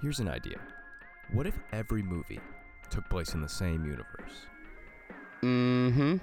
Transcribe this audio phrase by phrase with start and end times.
[0.00, 0.60] Here's an idea.
[1.32, 2.38] What if every movie
[2.88, 4.46] took place in the same universe?
[5.42, 6.18] Mm-hmm.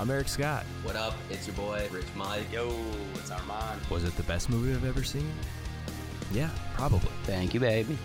[0.00, 0.64] I'm Eric Scott.
[0.82, 1.14] What up?
[1.30, 2.52] It's your boy, Rich Mike.
[2.52, 2.68] Yo,
[3.14, 3.80] it's Armand.
[3.90, 5.32] Was it the best movie I've ever seen?
[6.32, 7.12] Yeah, probably.
[7.22, 7.96] Thank you, baby.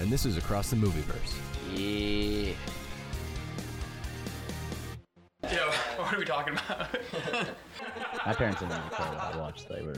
[0.00, 1.34] And this is Across the Movieverse.
[1.74, 2.54] Yeah.
[5.52, 6.88] Yo, what are we talking about?
[8.26, 9.68] My parents didn't really care what I watched.
[9.68, 9.96] They were,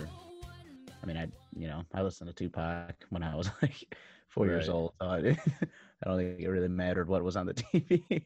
[1.05, 3.95] I mean, I, you know, I listened to Tupac when I was like
[4.29, 4.95] four years old.
[5.01, 8.25] So I, I don't think it really mattered what was on the TV.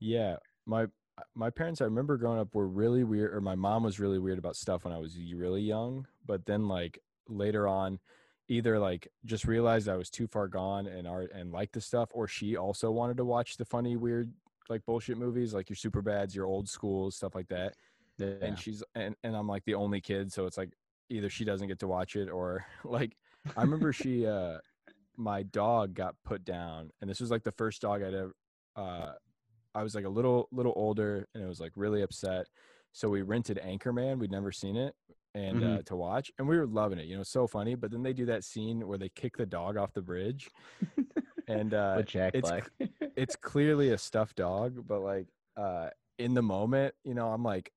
[0.00, 0.86] Yeah, my
[1.34, 4.38] my parents I remember growing up were really weird or my mom was really weird
[4.38, 8.00] about stuff when I was really young, but then like later on
[8.48, 12.08] either like just realized I was too far gone and art and liked the stuff
[12.12, 14.32] or she also wanted to watch the funny weird
[14.70, 17.74] like bullshit movies like your super bads, your old schools, stuff like that.
[18.16, 18.32] yeah.
[18.40, 20.70] And she's and and I'm like the only kid, so it's like
[21.10, 23.16] either she doesn't get to watch it or like
[23.56, 24.58] I remember she uh
[25.16, 28.34] my dog got put down and this was like the first dog I'd ever
[28.76, 29.12] uh
[29.74, 32.46] I was like a little little older and it was like really upset.
[32.92, 34.18] So we rented Anchorman.
[34.18, 34.94] We'd never seen it
[35.34, 35.78] and Mhm.
[35.78, 37.06] uh, to watch and we were loving it.
[37.06, 37.74] You know, so funny.
[37.76, 40.50] But then they do that scene where they kick the dog off the bridge.
[41.48, 42.70] and uh Jack it's Black.
[43.16, 47.70] it's clearly a stuffed dog, but like uh in the moment, you know, I'm like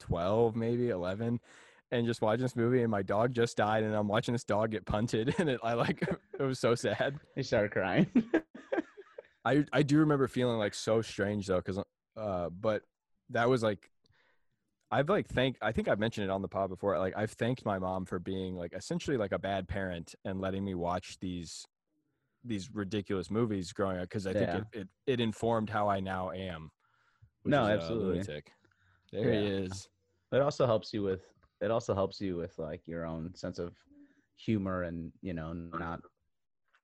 [0.00, 1.40] 12, maybe 11
[1.90, 4.70] and just watching this movie and my dog just died and I'm watching this dog
[4.72, 6.02] get punted and it I like
[6.38, 7.18] it was so sad.
[7.34, 8.06] he started crying.
[9.44, 11.78] I I do remember feeling like so strange though cuz
[12.16, 12.82] uh but
[13.30, 13.90] that was like
[14.90, 17.64] I've like thank I think I've mentioned it on the pod before like I've thanked
[17.64, 21.66] my mom for being like essentially like a bad parent and letting me watch these
[22.44, 26.30] these ridiculous movies growing up cuz I think it, it it informed how I now
[26.30, 26.70] am.
[27.44, 28.22] No, absolutely.
[29.12, 29.48] There he Yeah.
[29.64, 29.88] is.
[30.32, 31.22] it also helps you with
[31.60, 33.74] it also helps you with like your own sense of
[34.36, 36.00] humor and you know not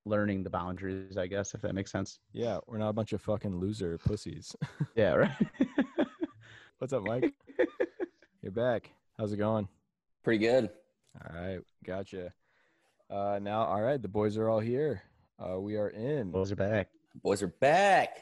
[0.05, 1.17] learning the boundaries.
[1.17, 2.19] I guess if that makes sense.
[2.33, 4.55] Yeah, we're not a bunch of fucking loser pussies.
[4.95, 5.13] Yeah.
[5.13, 5.31] Right.
[6.77, 7.33] What's up, Mike?
[8.41, 8.91] You're back.
[9.17, 9.67] How's it going?
[10.23, 10.69] Pretty good.
[11.15, 12.33] All right, gotcha.
[13.09, 15.01] Uh, now, all right, the boys are all here.
[15.39, 16.31] Uh, we are in.
[16.31, 16.89] Boys are back.
[17.23, 18.17] Boys are back.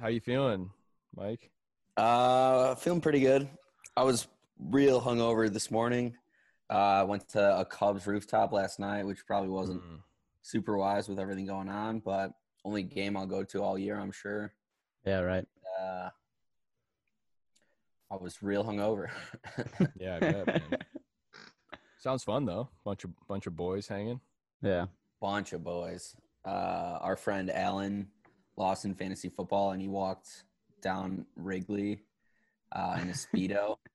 [0.00, 0.70] How you feeling,
[1.14, 1.50] Mike?
[1.96, 3.48] Uh, feeling pretty good.
[3.96, 4.26] I was
[4.70, 6.16] real hungover this morning.
[6.70, 9.98] Uh, went to a Cubs rooftop last night, which probably wasn't Mm.
[10.42, 12.32] super wise with everything going on, but
[12.64, 14.54] only game I'll go to all year, I'm sure.
[15.04, 15.20] Yeah.
[15.20, 15.46] Right.
[15.80, 16.08] Uh,
[18.10, 19.10] I was real hungover.
[19.98, 20.78] Yeah, I bet, man.
[21.98, 22.68] Sounds fun though.
[22.84, 24.20] Bunch of bunch of boys hanging.
[24.60, 24.86] yeah.
[25.20, 26.16] bunch of boys.
[26.44, 28.08] Uh, our friend Alan
[28.56, 30.44] lost in fantasy football, and he walked
[30.80, 32.02] down Wrigley
[32.72, 33.76] uh, in a speedo,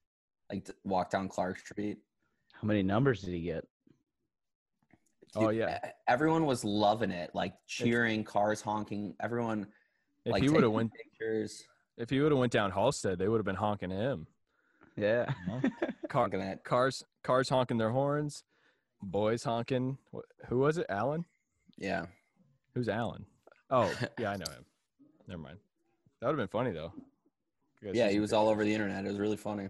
[0.51, 1.97] like walk down Clark Street.
[2.53, 3.65] How many numbers did he get?
[5.35, 5.77] Oh, yeah.
[6.07, 9.13] everyone was loving it, like cheering, cars honking.
[9.21, 9.67] Everyone
[10.25, 11.63] If like he would have went, pictures.
[11.97, 14.25] if he would have went down Halsted, they would have been honking him.
[14.95, 15.31] Yeah.
[16.09, 18.43] Car, Honking at cars, cars honking their horns.
[19.03, 19.97] Boys honking.
[20.47, 20.87] Who was it?
[20.89, 21.25] Alan.
[21.77, 22.05] yeah.
[22.73, 23.25] Who's Alan?
[23.69, 24.65] Oh, yeah, I know him.
[25.27, 25.57] Never mind.
[26.21, 26.93] That would have been funny though.
[27.93, 29.05] Yeah, he was all over the internet.
[29.05, 29.67] It was really funny.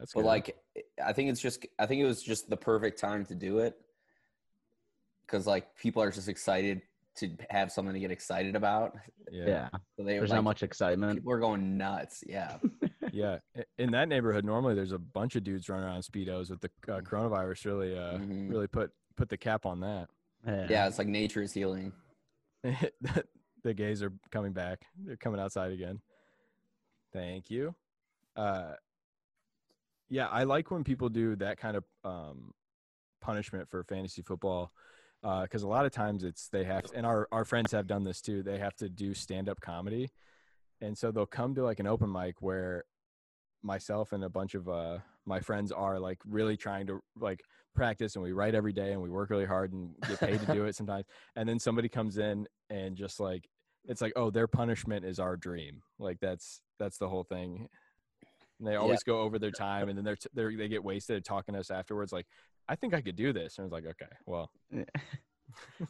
[0.00, 0.26] That's But good.
[0.26, 0.56] like,
[1.04, 3.76] I think it's just, I think it was just the perfect time to do it
[5.26, 6.82] because like people are just excited
[7.16, 8.96] to have something to get excited about.
[9.30, 9.46] yeah.
[9.46, 9.68] Yeah.
[9.96, 11.22] So they There's like, not much excitement.
[11.22, 12.24] We're going nuts.
[12.26, 12.56] Yeah.
[13.12, 13.38] Yeah,
[13.76, 16.48] in that neighborhood, normally there's a bunch of dudes running around speedos.
[16.48, 18.48] With the uh, coronavirus, really, uh, Mhm.
[18.50, 20.08] really put put the cap on that.
[20.46, 20.86] Yeah.
[20.86, 21.92] It's like nature is healing.
[22.62, 24.82] the gays are coming back.
[24.96, 26.00] They're coming outside again.
[27.12, 27.74] Thank you.
[28.36, 28.74] Uh,
[30.10, 32.52] yeah, I like when people do that kind of um,
[33.22, 34.72] punishment for fantasy football
[35.22, 38.20] because a lot of times it's they have and our our friends have done this
[38.20, 38.42] too.
[38.42, 40.10] They have to do stand up comedy,
[40.80, 42.84] and so they'll come to like an open mic where
[43.62, 47.42] myself and a bunch of uh my friends are like really trying to like
[47.74, 50.46] practice and we write every day and we work really hard and get paid to
[50.52, 51.04] do it sometimes
[51.36, 53.48] and then somebody comes in and just like
[53.84, 57.68] it's like oh their punishment is our dream like that's that's the whole thing
[58.60, 61.24] and they always go over their time and then they're, t- they're they get wasted
[61.24, 62.26] talking to us afterwards like
[62.68, 63.58] i think i could do this.
[63.58, 64.50] And it's like okay well.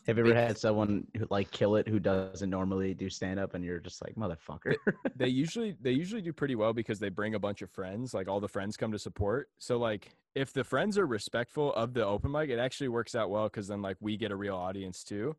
[0.06, 3.52] Have you ever had someone who like kill it who doesn't normally do stand up
[3.52, 4.74] and you're just like motherfucker?
[5.16, 8.26] they usually they usually do pretty well because they bring a bunch of friends like
[8.26, 9.50] all the friends come to support.
[9.58, 13.28] So like if the friends are respectful of the open mic it actually works out
[13.28, 15.36] well because then like we get a real audience too.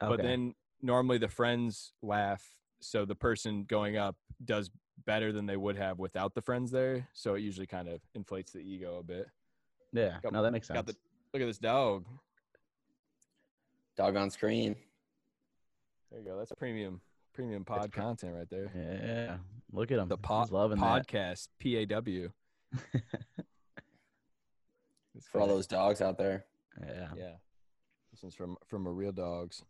[0.00, 2.42] But then normally the friends laugh
[2.80, 4.70] so the person going up does
[5.06, 8.52] better than they would have without the friends there so it usually kind of inflates
[8.52, 9.26] the ego a bit
[9.92, 10.76] yeah, got- no, that makes sense.
[10.76, 10.94] got the
[11.34, 12.04] look at this dog
[13.96, 14.76] Dog on screen.
[16.10, 16.38] There you go.
[16.38, 17.00] That's premium
[17.34, 18.70] premium pod content right there.
[18.74, 19.36] Yeah,
[19.72, 20.08] look at him.
[20.08, 21.06] The He's pod loving that.
[21.06, 22.30] podcast P A W.
[25.14, 26.44] It's For all those dogs out there.
[26.82, 27.08] yeah.
[27.16, 27.32] Yeah.
[28.12, 29.62] This one's from from a real dogs.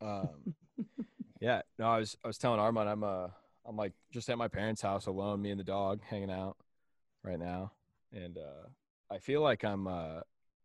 [0.00, 0.54] Um,
[1.40, 1.62] yeah.
[1.78, 3.28] No, I was I was telling Armand I'm uh
[3.66, 6.56] I'm like just at my parents' house alone, me and the dog hanging out
[7.22, 7.72] right now,
[8.12, 8.68] and uh,
[9.10, 10.20] I feel like I'm uh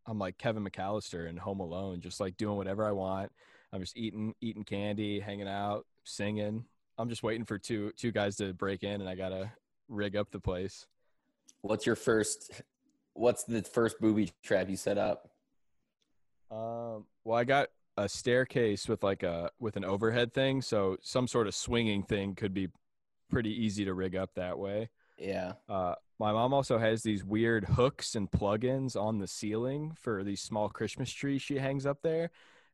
[0.06, 3.32] I'm like Kevin McAllister in Home Alone, just like doing whatever I want.
[3.74, 6.66] I'm just eating eating candy, hanging out, singing.
[6.98, 9.52] I'm just waiting for two two guys to break in, and I gotta
[9.90, 10.88] rig up the place.
[11.62, 12.62] What's your first?
[13.14, 15.30] What's the first booby trap you set up?
[16.50, 21.28] Um, well, I got a staircase with like a with an overhead thing, so some
[21.28, 22.70] sort of swinging thing could be
[23.30, 24.90] pretty easy to rig up that way.
[25.18, 25.54] Yeah.
[25.68, 30.42] Uh, my mom also has these weird hooks and plugins on the ceiling for these
[30.42, 32.32] small Christmas trees she hangs up there,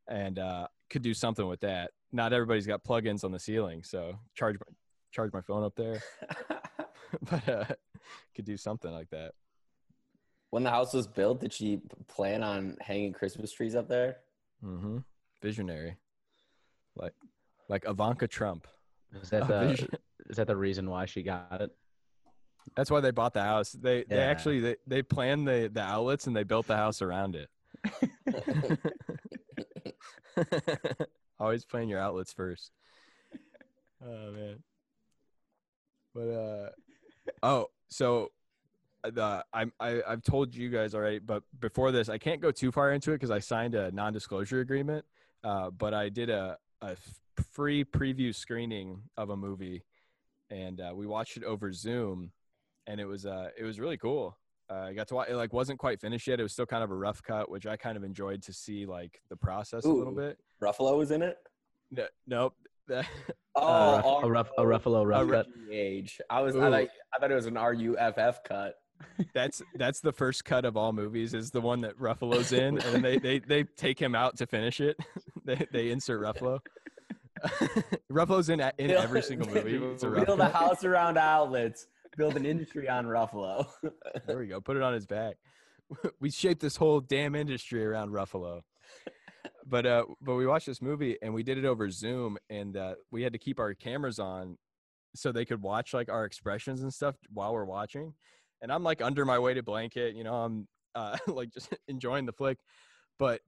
[0.07, 1.91] and uh, could do something with that.
[2.11, 4.73] Not everybody's got plugins on the ceiling, so charge my,
[5.11, 6.01] charge my phone up there,
[7.29, 7.65] but uh,
[8.35, 9.31] could do something like that.
[10.51, 14.17] when the house was built, did she plan on hanging Christmas trees up there?
[14.63, 14.99] Mm-hmm.
[15.41, 15.97] Visionary,
[16.95, 17.13] like
[17.67, 18.67] like Ivanka Trump.
[19.21, 19.89] Is that A the vision-
[20.29, 21.71] is that the reason why she got it?
[22.75, 23.71] That's why they bought the house.
[23.71, 27.35] They they actually they, they planned the the outlets and they built the house around
[27.35, 27.49] it.
[31.39, 32.71] Always plan your outlets first.
[34.01, 34.63] Oh man.
[36.15, 36.69] But uh
[37.41, 38.31] oh, so
[39.03, 42.51] uh, the I'm I I've told you guys already, but before this, I can't go
[42.51, 45.05] too far into it because I signed a non-disclosure agreement.
[45.43, 46.95] Uh, but I did a a
[47.51, 49.83] free preview screening of a movie,
[50.53, 52.31] and uh, we watched it over Zoom,
[52.87, 54.37] and it was uh it was really cool.
[54.69, 55.29] Uh, I got to watch.
[55.29, 56.39] It like wasn't quite finished yet.
[56.39, 58.85] It was still kind of a rough cut, which I kind of enjoyed to see
[58.85, 60.37] like the process a little bit.
[60.63, 61.37] Ruffalo was in it.
[61.91, 62.53] No, nope.
[62.89, 63.01] Oh,
[63.55, 65.45] Uh, oh, a rough a Ruffalo rough oh, cut.
[65.71, 66.19] age.
[66.29, 66.55] I was.
[66.55, 68.75] I, like, I thought it was an RUFF cut.
[69.33, 72.95] that's that's the first cut of all movies is the one that Ruffalo's in, and
[72.95, 74.97] then they they they take him out to finish it.
[75.45, 76.59] they they insert Ruffalo.
[78.11, 79.77] Ruffalo's in in every single movie.
[79.77, 81.87] Build a house around outlets.
[82.15, 83.67] Build an industry on Ruffalo.
[84.27, 84.61] There we go.
[84.61, 85.35] Put it on his back.
[86.19, 88.61] We shaped this whole damn industry around Ruffalo.
[89.65, 92.95] But uh, but we watched this movie and we did it over Zoom, and uh,
[93.11, 94.57] we had to keep our cameras on
[95.15, 98.13] so they could watch like our expressions and stuff while we're watching.
[98.61, 102.33] And I'm like under my weighted blanket, you know, I'm uh, like just enjoying the
[102.33, 102.57] flick.
[103.19, 103.41] But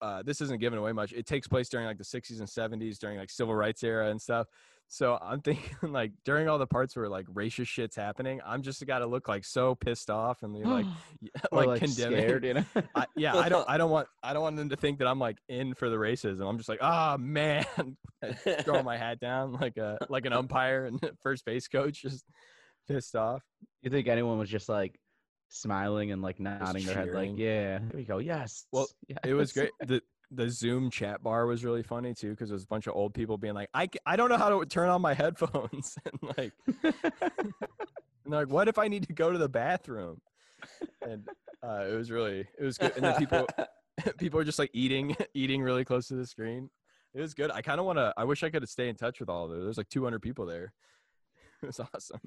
[0.00, 1.12] uh, this isn't giving away much.
[1.12, 4.20] It takes place during like the 60s and 70s, during like civil rights era and
[4.20, 4.46] stuff.
[4.88, 8.84] So I'm thinking like during all the parts where like racist shit's happening, I'm just
[8.86, 10.86] got to look like so pissed off and you're like
[11.52, 12.18] like, like condemning.
[12.18, 12.64] scared, you know.
[12.94, 15.18] I, yeah, I don't I don't want I don't want them to think that I'm
[15.18, 16.48] like in for the racism.
[16.48, 17.64] I'm just like, ah man,
[18.62, 22.24] throwing my hat down like a like an umpire and first base coach, just
[22.88, 23.42] pissed off.
[23.82, 24.98] You think anyone was just like
[25.48, 28.66] smiling and like nodding their head, like, yeah, there you go, yes.
[28.72, 28.86] Well,
[29.24, 29.70] It was great.
[29.86, 30.00] The
[30.32, 33.14] the Zoom chat bar was really funny too because it was a bunch of old
[33.14, 36.52] people being like, I, I don't know how to turn on my headphones and like
[36.82, 37.52] and
[38.26, 40.20] like, what if I need to go to the bathroom?
[41.02, 41.28] And
[41.62, 42.92] uh, it was really it was good.
[42.96, 43.46] And then people
[44.18, 46.70] people were just like eating eating really close to the screen.
[47.14, 47.50] It was good.
[47.50, 48.12] I kind of want to.
[48.16, 49.62] I wish I could stay in touch with all of them.
[49.62, 50.72] There's like 200 people there.
[51.62, 52.20] It was awesome.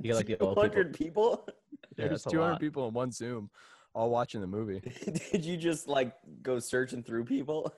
[0.00, 0.68] You get like the old people.
[0.68, 1.48] 200 people.
[1.96, 2.60] Yeah, there's 200 lot.
[2.60, 3.50] people in one Zoom,
[3.94, 4.80] all watching the movie.
[5.32, 7.72] Did you just like go searching through people?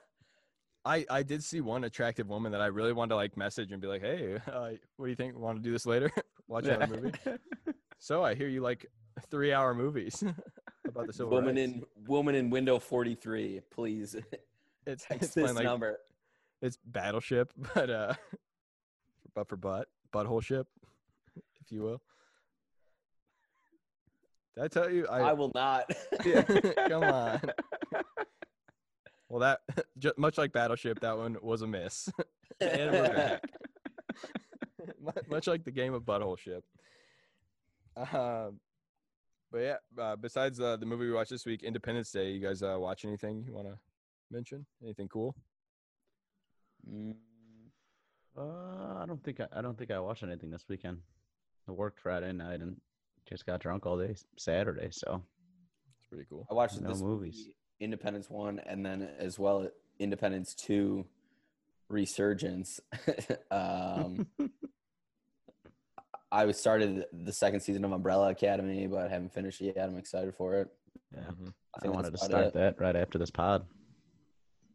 [0.84, 3.82] I I did see one attractive woman that I really wanted to like message and
[3.82, 5.36] be like, hey, uh, what do you think?
[5.36, 6.10] Want to do this later?
[6.48, 7.12] Watch another movie.
[7.98, 8.86] So I hear you like
[9.30, 10.22] three hour movies
[10.86, 11.72] about the civil woman rights.
[11.72, 13.62] in woman in window 43.
[13.70, 14.14] Please
[14.86, 15.98] it's text it's this like number.
[16.62, 18.14] it's battleship, but uh,
[19.34, 20.68] but for butt butthole ship,
[21.66, 22.00] if you will.
[24.54, 25.06] Did I tell you?
[25.08, 25.90] I, I, will not.
[26.24, 26.42] Yeah,
[26.88, 27.40] come on.
[29.28, 29.60] Well, that
[29.98, 32.08] ju- much like Battleship, that one was a miss.
[32.60, 33.42] and we're back.
[35.00, 36.64] Mu- much like the game of Butthole Ship.
[37.96, 38.60] Um,
[39.50, 42.62] but yeah, uh, besides uh, the movie we watched this week, Independence Day, you guys
[42.62, 43.78] uh, watch anything you want to
[44.30, 44.64] mention?
[44.82, 45.34] Anything cool?
[46.88, 47.14] Mm,
[48.38, 50.98] Uh, I don't think I, I don't think I watched anything this weekend.
[51.68, 52.76] I worked Friday night and
[53.28, 54.88] just got drunk all day Saturday.
[54.92, 55.22] So
[55.98, 56.46] It's pretty cool.
[56.50, 57.36] I watched No this movies.
[57.38, 59.68] movie, Independence One, and then as well
[59.98, 61.06] Independence Two,
[61.88, 62.80] Resurgence.
[63.50, 64.26] um,
[66.32, 69.88] I started the second season of Umbrella Academy, but I haven't finished it yet.
[69.88, 70.68] I'm excited for it.
[71.14, 71.52] yeah, Mhm.
[71.82, 72.52] I I wanted to start it.
[72.54, 73.64] that right after this pod.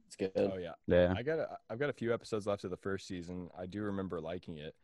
[0.08, 0.32] It's good.
[0.36, 0.74] Oh yeah.
[0.88, 1.14] Yeah.
[1.16, 3.50] I got a, I've got a few episodes left of the first season.
[3.58, 4.76] I do remember liking it.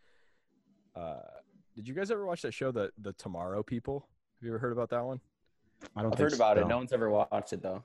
[0.96, 1.20] Uh,
[1.78, 4.08] did you guys ever watch that show, the the Tomorrow People?
[4.40, 5.22] Have you ever heard about that one?
[5.96, 6.68] I don't I've think heard about it.
[6.68, 7.84] No one's ever watched it though.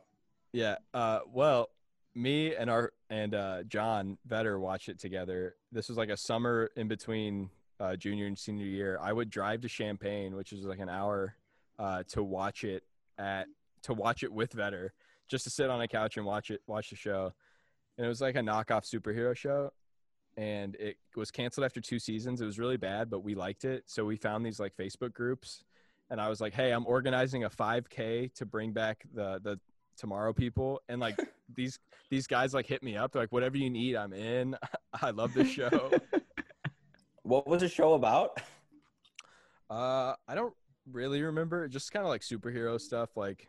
[0.52, 0.76] Yeah.
[0.94, 1.68] Uh, well,
[2.14, 5.56] me and our and uh, John Vetter watched it together.
[5.70, 8.98] This was like a summer in between uh, junior and senior year.
[9.00, 11.36] I would drive to Champaign, which is like an hour,
[11.78, 12.84] uh, to watch it
[13.18, 13.46] at
[13.82, 14.90] to watch it with Vetter,
[15.28, 17.34] just to sit on a couch and watch it watch the show.
[17.98, 19.70] And it was like a knockoff superhero show,
[20.36, 22.40] and it was canceled after two seasons.
[22.40, 25.64] It was really bad, but we liked it, so we found these like Facebook groups.
[26.10, 29.58] And I was like, "Hey, I'm organizing a 5K to bring back the the
[29.96, 31.16] tomorrow people and like
[31.54, 31.78] these
[32.10, 34.56] these guys like hit me up They're like whatever you need i'm in
[35.02, 35.90] i love this show
[37.24, 38.40] What was the show about?
[39.70, 40.54] uh i don't
[40.90, 43.48] really remember It just kind of like superhero stuff like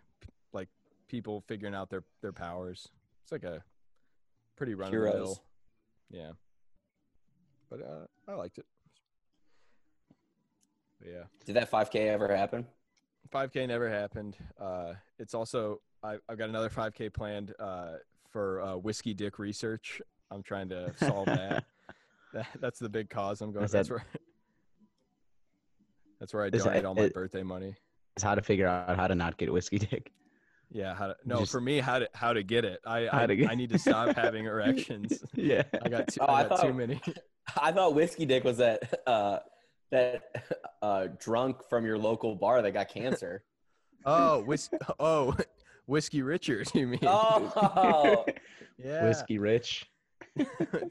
[0.52, 0.68] like
[1.08, 2.90] people figuring out their their powers
[3.24, 3.64] it's like a
[4.58, 5.14] pretty run of the Heroes.
[5.16, 5.44] mill
[6.12, 6.32] yeah
[7.74, 8.66] but uh i liked it
[11.00, 12.66] but yeah Did that 5K ever happen?
[13.34, 14.38] 5K never happened.
[14.62, 17.94] Uh, it's also I, I've got another 5K planned uh,
[18.30, 20.02] for uh, whiskey dick research.
[20.30, 21.64] I'm trying to solve that.
[22.34, 22.48] that.
[22.60, 23.66] That's the big cause I'm going.
[23.66, 24.06] Is That's that- where.
[26.20, 27.76] That's where I that- donate all my it- birthday money.
[28.16, 30.12] It's how to figure out how to not get whiskey dick.
[30.74, 32.80] Yeah, how to no Just- for me how to how to get it.
[32.86, 35.24] I How I, to get- I need to stop having erections.
[35.36, 35.64] yeah.
[35.84, 37.00] I got too, Oh, I I got too many.
[37.62, 39.40] I thought whiskey dick was that uh,
[39.92, 40.24] that
[40.82, 43.44] uh, drunk from your local bar that got cancer.
[44.06, 45.38] Oh, whis- oh,
[45.86, 46.68] whiskey Richard.
[46.74, 47.00] You mean?
[47.04, 48.26] oh,
[48.78, 49.06] yeah.
[49.06, 49.86] Whiskey rich.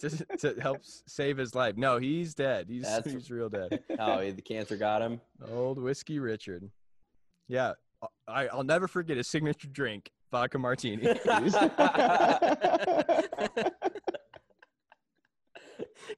[0.00, 1.76] Just to help save his life.
[1.76, 2.66] No, he's dead.
[2.68, 3.82] He's That's- he's real dead.
[3.98, 5.20] oh, the cancer got him.
[5.50, 6.70] Old whiskey Richard.
[7.48, 7.72] Yeah,
[8.32, 11.02] I I'll never forget his signature drink, vodka martini.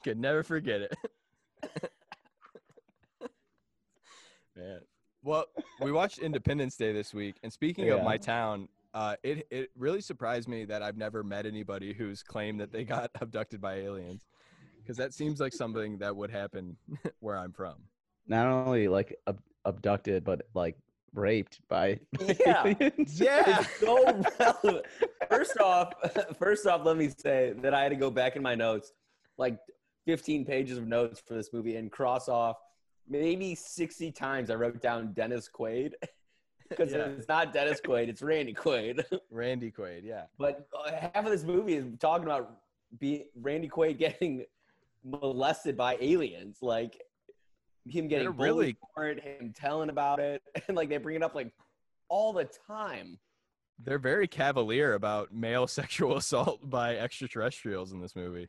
[0.02, 0.94] Could never forget it.
[4.56, 4.80] Man.
[5.22, 5.46] Well,
[5.80, 10.00] we watched Independence Day this week, and speaking of my town, uh, it it really
[10.00, 14.26] surprised me that I've never met anybody who's claimed that they got abducted by aliens,
[14.78, 16.76] because that seems like something that would happen
[17.20, 17.76] where I'm from.
[18.26, 20.76] Not only like ab- abducted, but like
[21.14, 21.98] raped by
[22.40, 22.64] Yeah.
[22.66, 23.20] aliens.
[23.20, 23.62] Yeah.
[23.80, 24.04] So
[24.38, 24.86] relevant.
[25.30, 25.92] First off,
[26.38, 28.92] first off, let me say that I had to go back in my notes,
[29.38, 29.58] like
[30.06, 32.56] 15 pages of notes for this movie, and cross off
[33.08, 34.50] maybe 60 times.
[34.50, 35.92] I wrote down Dennis Quaid
[36.68, 37.06] because Yeah.
[37.06, 39.04] it's not Dennis Quaid, it's Randy Quaid.
[39.30, 40.24] Randy Quaid, yeah.
[40.38, 42.58] But uh, half of this movie is talking about
[42.98, 44.44] be Randy Quaid getting
[45.04, 47.00] molested by aliens, like
[47.88, 51.16] him getting They're bullied really- for it, him telling about it, and like they bring
[51.16, 51.52] it up like
[52.08, 53.18] all the time.
[53.78, 58.48] They're very cavalier about male sexual assault by extraterrestrials in this movie.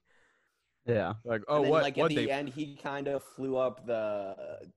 [0.86, 1.14] Yeah.
[1.24, 1.82] Like, oh, and then, what?
[1.84, 2.32] like what at the they?
[2.32, 4.36] end, he kind of flew up the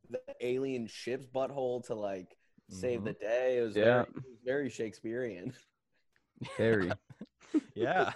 [0.08, 2.34] the alien ship's butthole to like
[2.70, 3.04] save Mhm.
[3.04, 3.58] the day.
[3.58, 3.84] It was Yeah.
[3.84, 5.52] very, it was very Shakespearean.
[6.56, 6.90] Very.
[7.74, 8.12] Yeah.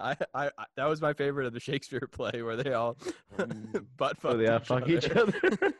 [0.00, 2.96] I, I, I, that was my favorite of the Shakespeare play where they all
[3.96, 4.34] butt fuck.
[4.36, 4.58] oh, yeah.
[4.58, 5.32] Fuck each other.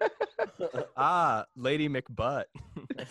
[0.97, 2.45] Ah, Lady McButt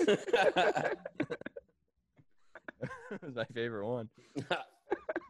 [3.22, 4.10] was my favorite one.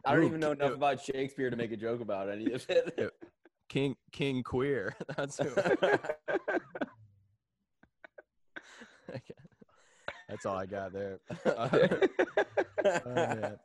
[0.04, 2.52] I don't Ooh, even know K- enough about Shakespeare to make a joke about any
[2.52, 3.12] of it.
[3.68, 4.94] King King Queer.
[5.16, 5.50] That's who.
[10.28, 11.20] That's all I got there.
[11.46, 11.68] Uh,
[12.84, 13.58] oh, man.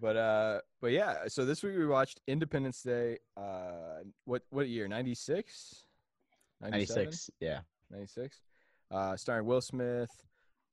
[0.00, 1.26] But uh, but yeah.
[1.28, 3.18] So this week we watched Independence Day.
[3.36, 4.86] Uh, what what year?
[4.88, 5.84] 96?
[6.60, 7.30] 96.
[7.40, 7.60] Yeah.
[7.90, 8.40] 96.
[8.90, 10.10] Uh, starring Will Smith,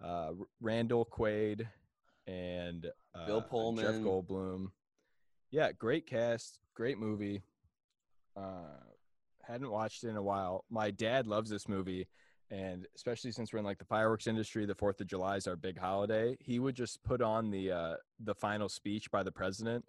[0.04, 1.68] uh, Randall Quaid,
[2.28, 3.84] and uh, Bill Pullman.
[3.84, 4.68] Jeff Goldblum.
[5.52, 7.44] Yeah, great cast, great movie.
[8.36, 8.80] Uh,
[9.44, 10.66] hadn't watched it in a while.
[10.70, 12.08] My dad loves this movie,
[12.52, 15.56] and especially since we're in like the fireworks industry, the Fourth of July is our
[15.56, 16.38] big holiday.
[16.40, 19.86] He would just put on the uh, the final speech by the president,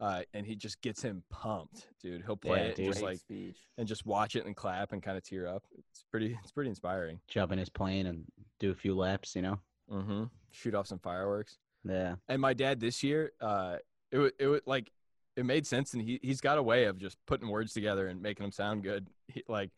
[0.00, 2.22] uh, and he just gets him pumped, dude.
[2.24, 2.86] He'll play Yeah, it dude.
[2.92, 3.56] just like speech.
[3.78, 5.64] and just watch it and clap and kind of tear up.
[5.90, 6.38] It's pretty.
[6.42, 7.20] It's pretty inspiring.
[7.28, 8.24] Jump in his plane and
[8.60, 9.58] do a few laps, you know?
[9.90, 10.24] Mm-hmm.
[10.50, 11.58] Shoot off some fireworks.
[11.84, 12.16] Yeah.
[12.28, 13.76] And my dad this year, uh,
[14.10, 14.90] it would it would like
[15.36, 18.22] it made sense, and he he's got a way of just putting words together and
[18.22, 19.08] making them sound good.
[19.28, 19.70] He, like,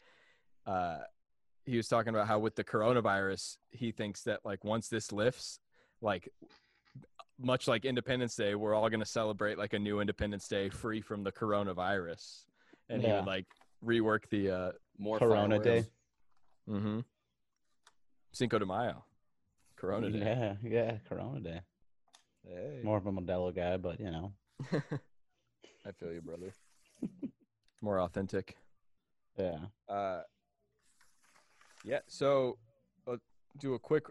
[0.67, 0.99] uh,
[1.69, 5.61] he was talking about how with the coronavirus, he thinks that like once this lifts,
[6.01, 6.33] like
[7.39, 11.23] much like Independence Day, we're all gonna celebrate like a new Independence Day free from
[11.25, 12.45] the coronavirus,
[12.89, 13.47] and he would like
[13.85, 15.85] rework the uh, More Corona Day.
[16.69, 17.01] mm-hmm.
[18.33, 19.05] Cinco de Mayo,
[19.77, 20.19] Corona Day.
[20.19, 20.55] Yeah.
[20.63, 20.97] Yeah.
[21.07, 21.61] Corona Day.
[22.47, 22.81] Hey.
[22.83, 24.33] More of a Modelo guy, but you know,
[24.73, 26.55] I feel you, brother.
[27.83, 28.57] More authentic.
[29.39, 29.59] yeah.
[29.87, 30.23] Uh,
[31.85, 32.01] yeah.
[32.07, 32.59] So,
[33.07, 33.17] uh,
[33.59, 34.05] do a quick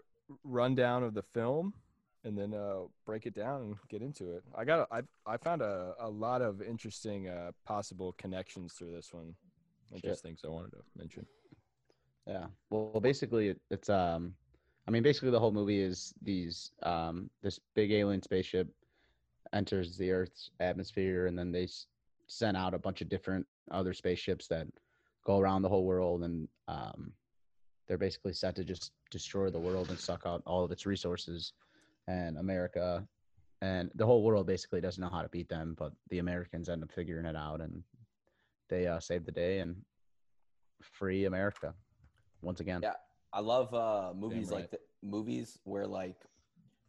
[0.44, 1.74] rundown of the film,
[2.24, 4.42] and then uh, break it down and get into it.
[4.54, 4.88] I got.
[4.90, 9.34] I I found a, a lot of interesting uh, possible connections through this one.
[9.94, 10.04] Shit.
[10.04, 11.24] just things I wanted to mention.
[12.26, 12.46] Yeah.
[12.68, 14.34] Well, well, basically, it, it's um,
[14.86, 18.68] I mean, basically, the whole movie is these um, this big alien spaceship
[19.52, 21.86] enters the Earth's atmosphere, and then they s-
[22.26, 24.66] send out a bunch of different other spaceships that
[25.24, 27.12] go around the whole world, and um,
[27.88, 31.54] they're basically set to just destroy the world and suck out all of its resources.
[32.06, 33.06] And America
[33.60, 36.82] and the whole world basically doesn't know how to beat them, but the Americans end
[36.82, 37.82] up figuring it out, and
[38.68, 39.76] they uh, save the day and
[40.80, 41.74] free America
[42.40, 42.80] once again.
[42.82, 42.92] Yeah.
[43.32, 44.60] I love uh, movies right.
[44.60, 46.16] like the, movies where like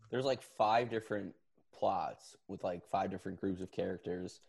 [0.10, 1.34] there's like five different
[1.74, 4.42] plots with like five different groups of characters,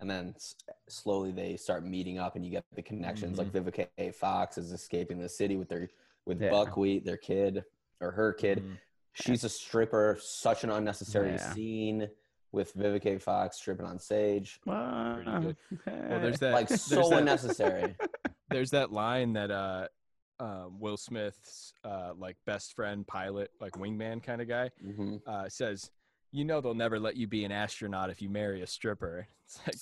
[0.00, 0.54] and then s-
[0.88, 3.38] slowly they start meeting up, and you get the connections.
[3.38, 4.10] Like Vivica A.
[4.12, 5.88] Fox is escaping the city with their
[6.26, 6.50] with Yeah.
[6.50, 7.64] Buckwheat, their kid
[8.00, 8.58] or her kid.
[8.62, 8.78] Mhm.
[9.14, 10.18] She's a stripper.
[10.20, 11.52] Such an unnecessary Yeah.
[11.52, 12.10] scene
[12.52, 13.18] with Vivica A.
[13.18, 14.60] Fox stripping on stage.
[14.62, 15.24] Pretty good.
[15.24, 15.54] Well,
[15.86, 16.52] Well, there's that.
[16.52, 17.96] Like there's so that- unnecessary.
[18.50, 19.88] there's that line that uh,
[20.38, 25.48] uh, Will Smith's uh, like best friend pilot, like wingman kind of guy, hmm uh,
[25.48, 25.90] says,
[26.30, 29.60] "You know they'll never let you be an astronaut if you marry a stripper." It's
[29.66, 29.78] like,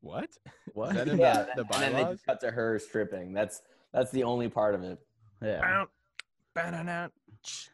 [0.00, 0.30] what?
[0.72, 0.90] what?
[0.90, 3.32] Is that in Yeah, the, the and then they just cut to her stripping.
[3.32, 3.62] That's
[3.92, 4.98] that's the only part of it.
[5.42, 5.60] yeah.
[5.60, 5.86] Bow,
[6.54, 7.08] ba-da-da.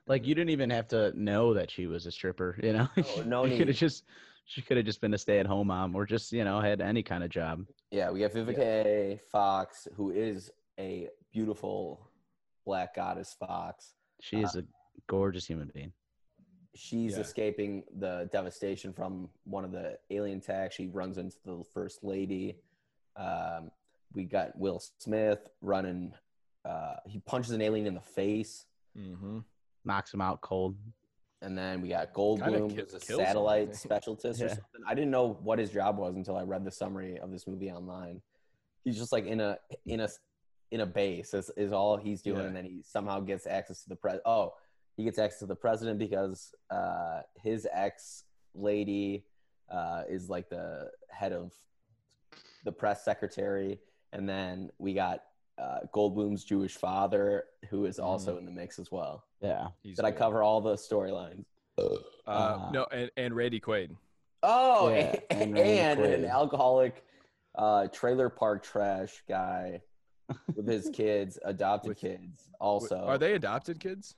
[0.07, 2.89] Like you didn't even have to know that she was a stripper, you know?
[2.97, 4.05] No- oh, no you could have just
[4.47, 7.23] she could have just been a stay-at-home mom or just, you know, had any kind
[7.23, 7.65] of job.
[7.93, 9.21] Yeah, we have Vivica A.
[9.31, 12.11] Fox, who is a beautiful
[12.65, 13.95] black goddess fox.
[14.21, 14.63] She is uh, a
[15.07, 15.93] gorgeous human being.
[16.75, 17.21] She's Yeah.
[17.21, 20.77] escaping the devastation from one of the alien attacks.
[20.77, 22.61] She runs into the first lady.
[23.17, 23.71] Um,
[24.15, 26.15] we got Will Smith running.
[26.65, 28.67] Uh, he punches an alien in the face.
[28.97, 29.45] Mhm.
[29.85, 30.77] Knocks him out cold.
[31.43, 34.35] And then we got Kinda Goldblum, ki- who's a kills him, I satellite specialist or
[34.35, 34.61] something.
[34.87, 37.71] I didn't know what his job was until I read the summary of this movie
[37.73, 38.21] online.
[38.85, 40.09] He's just like in a in a
[40.71, 42.47] in a base is, is all he's doing, Yeah.
[42.47, 44.21] and then he somehow gets access to the press.
[44.25, 44.55] Oh,
[44.97, 48.25] he gets access to the president because uh, his ex
[48.55, 49.25] lady
[49.71, 51.53] uh, is like the head of
[52.65, 53.79] the press secretary,
[54.13, 55.23] and then we got
[55.59, 59.25] uh, Goldblum's Jewish father, who is also in the mix as well.
[59.41, 59.69] Yeah.
[59.83, 61.45] He's Did I cover all the storylines?
[61.79, 63.91] Uh, Uh, no, and, and Randy Quaid.
[64.43, 67.05] Oh, Yeah, and, and Randy an alcoholic
[67.57, 69.81] uh, trailer park trash guy
[70.55, 72.49] with his kids, adopted With- kids.
[72.61, 74.17] Also, Are they adopted kids?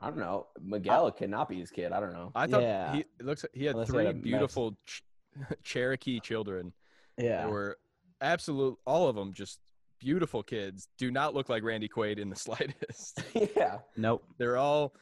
[0.00, 0.46] I don't know.
[0.62, 1.92] Miguel cannot be his kid.
[1.92, 2.30] I don't know.
[2.34, 2.92] I thought Yeah.
[2.94, 3.44] he it looks.
[3.52, 5.02] He had Unless he three had beautiful ch-
[5.64, 6.72] Cherokee children.
[7.16, 7.44] Yeah.
[7.46, 7.78] They were
[8.20, 8.78] absolute.
[8.86, 9.58] All of them just
[9.98, 10.88] beautiful kids.
[10.98, 13.22] Do not look like Randy Quaid in the slightest.
[13.56, 14.24] yeah, Nope.
[14.38, 14.94] They're all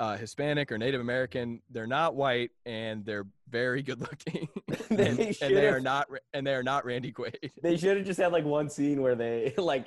[0.00, 1.60] uh, Hispanic or Native American.
[1.70, 4.48] They're not white, and they're very good looking.
[4.88, 6.08] They and, and they are not.
[6.34, 7.50] And they are not Randy Quaid.
[7.62, 9.86] they should have just had like one scene where they like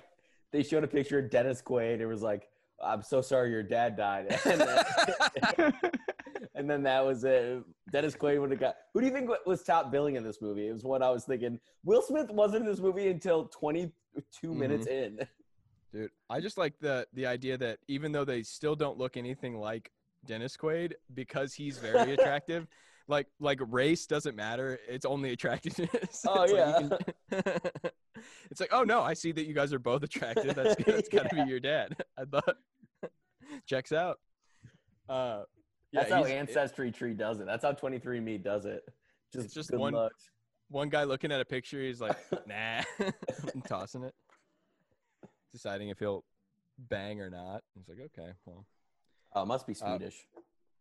[0.52, 2.00] they showed a picture of Dennis Quaid.
[2.00, 2.48] It was like,
[2.84, 5.74] "I'm so sorry, your dad died," and then,
[6.56, 7.64] and then that was it.
[7.92, 8.76] Dennis Quaid would have got.
[8.94, 10.68] Who do you think was top billing in this movie?
[10.68, 11.60] It was what I was thinking.
[11.84, 13.92] Will Smith wasn't in this movie until 22
[14.48, 14.60] mm-hmm.
[14.60, 15.20] minutes in.
[15.94, 19.58] Dude, I just like the the idea that even though they still don't look anything
[19.58, 19.92] like
[20.26, 22.68] Dennis Quaid, because he's very attractive,
[23.08, 24.80] like like race doesn't matter.
[24.88, 26.24] It's only attractiveness.
[26.28, 26.88] Oh, It's like yeah.
[27.32, 27.92] can-
[28.52, 30.56] it's like, oh no, I see that you guys are both attractive.
[30.56, 31.96] That's that's got to be your dad.
[32.18, 32.58] I thought
[33.68, 34.20] checks out.
[35.08, 35.44] Uh,
[35.92, 37.46] yeah, That's how he's- Ancestry Tree does it.
[37.46, 38.84] That's how 23andMe does it.
[39.34, 40.30] Just, It's just one- looks.
[40.70, 44.14] one guy looking at a picture, he's like, nah, and tossing it,
[45.54, 46.24] deciding if he'll
[46.90, 47.62] bang or not.
[47.76, 48.66] He's like, okay, well.
[49.36, 50.26] Oh, it must be Uh, Swedish.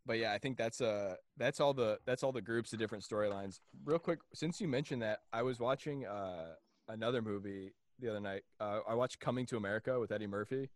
[0.07, 3.05] But yeah, I think that's uh that's all the that's all the groups of different
[3.05, 3.61] storylines.
[3.85, 6.55] Real quick, since you mentioned that, I was watching uh
[6.89, 8.43] another movie the other night.
[8.61, 10.69] Uh, I watched Coming to America with Eddie Murphy,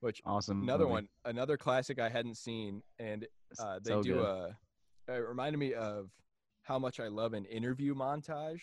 [0.00, 0.62] which Awesome.
[0.62, 0.92] another movie.
[0.92, 3.26] one, another classic I hadn't seen, and
[3.58, 4.24] uh, they So do good.
[4.24, 4.56] a.
[5.08, 6.10] It reminded me of
[6.62, 8.60] how much I love an interview montage,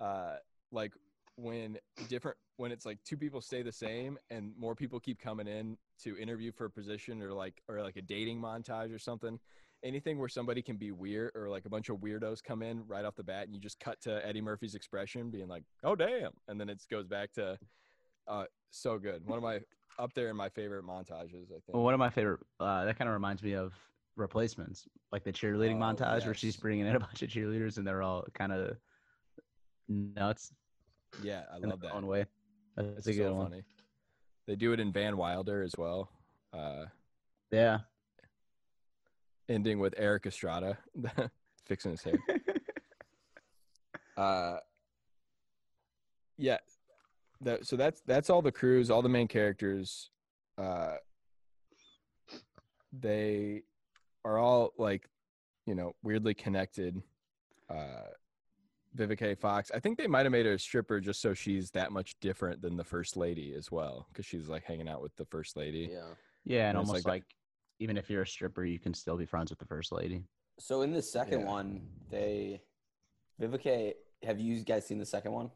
[0.00, 0.36] uh,
[0.70, 0.92] like
[1.36, 5.48] when different when it's like two people stay the same and more people keep coming
[5.48, 9.38] in to interview for a position or like or like a dating montage or something.
[9.82, 13.04] Anything where somebody can be weird or like a bunch of weirdos come in right
[13.04, 16.32] off the bat and you just cut to Eddie Murphy's expression being like, "Oh damn,"
[16.48, 17.58] and then it goes back to,
[18.26, 19.26] uh, so good.
[19.26, 19.60] One of my
[19.98, 21.50] up there in my favorite montages.
[21.50, 21.74] I think.
[21.74, 22.40] Well, one of my favorite.
[22.58, 23.74] Uh, that kind of reminds me of
[24.16, 27.86] replacements, like the cheerleading Oh, montage where she's bringing in a bunch of cheerleaders and
[27.86, 28.76] they're all kind of
[29.88, 30.52] nuts
[31.22, 31.94] Yeah, I love that.
[31.94, 32.24] one way.
[32.76, 33.50] That's a good one.
[33.50, 33.62] funny.
[34.46, 36.10] They do it in Van Wilder as well.
[36.52, 36.86] Uh,
[37.50, 37.80] Yeah.
[39.48, 40.78] ending with Erik Estrada
[41.66, 42.14] fixing his hair.
[44.16, 44.58] Uh,
[46.38, 46.58] yeah.
[47.40, 50.10] That, so that's that's all the crews, all the main characters.
[50.56, 50.94] Uh,
[52.92, 53.62] they
[54.24, 55.08] are all like,
[55.66, 57.02] you know, weirdly connected.
[57.68, 58.06] Uh,
[58.96, 59.70] Vivica Fox.
[59.74, 62.62] I think they might have made her a stripper just so she's that much different
[62.62, 65.88] than the first lady as well, because she's like hanging out with the first lady.
[65.92, 66.00] Yeah.
[66.44, 67.24] Yeah, and And it's almost like like,
[67.80, 70.22] even if you're a stripper, you can still be friends with the first lady.
[70.60, 71.46] So in the second Yeah.
[71.46, 72.62] one, they
[73.40, 73.94] Vivica.
[74.22, 75.50] Have you guys seen the second one?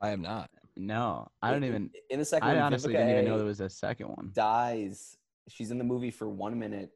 [0.00, 0.50] I am not.
[0.76, 1.90] No, I don't In- even.
[2.08, 4.30] In the second I one, honestly Vivica didn't even know there was a second one.
[4.34, 5.18] dies.
[5.48, 6.90] She's in the movie for one minute.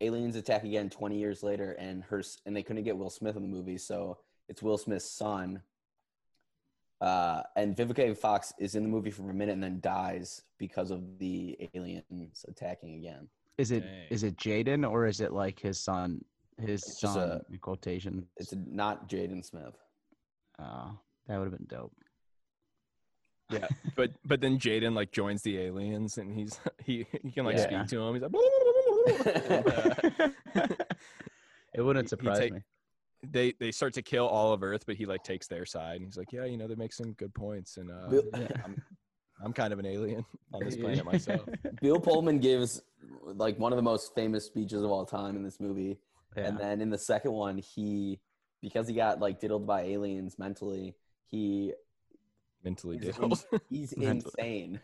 [0.00, 3.42] Aliens attack again 20 years later, and her and they couldn't get Will Smith in
[3.42, 4.18] the movie, so
[4.48, 5.62] it's Will Smith's son.
[7.00, 10.90] Uh, and Vivica Fox is in the movie for a minute and then dies because
[10.90, 13.28] of the aliens attacking again.
[13.56, 14.06] Is it Dang.
[14.10, 16.24] is it Jaden or is it like his son?
[16.60, 18.26] His It's just son a- in quotation.
[18.36, 19.76] It's not Jaden Smith.
[20.58, 21.92] Oh, that would have been dope.
[23.50, 27.56] Yeah, but but then Jaden like joins the aliens and he's he he can like
[27.56, 27.84] Yeah.
[27.84, 28.14] speak to him.
[28.14, 28.32] He's like,
[31.74, 32.60] It wouldn't He- he surprise take- me.
[33.30, 35.96] They they start to kill all of Earth, but he like takes their side.
[35.96, 38.28] And he's like, yeah, you know, they make some good points, and uh, Bill-
[38.64, 38.82] I'm
[39.44, 41.48] I'm kind of an alien on this planet myself.
[41.80, 42.82] Bill Pullman gives
[43.24, 45.98] like one of the most famous speeches of all time in this movie.
[46.36, 46.44] Yeah.
[46.44, 48.20] And then in the second one, he
[48.60, 51.72] because he got like diddled by aliens mentally, he
[52.64, 53.44] Mentally he's, diddled.
[53.70, 54.32] he's Mentally.
[54.38, 54.80] insane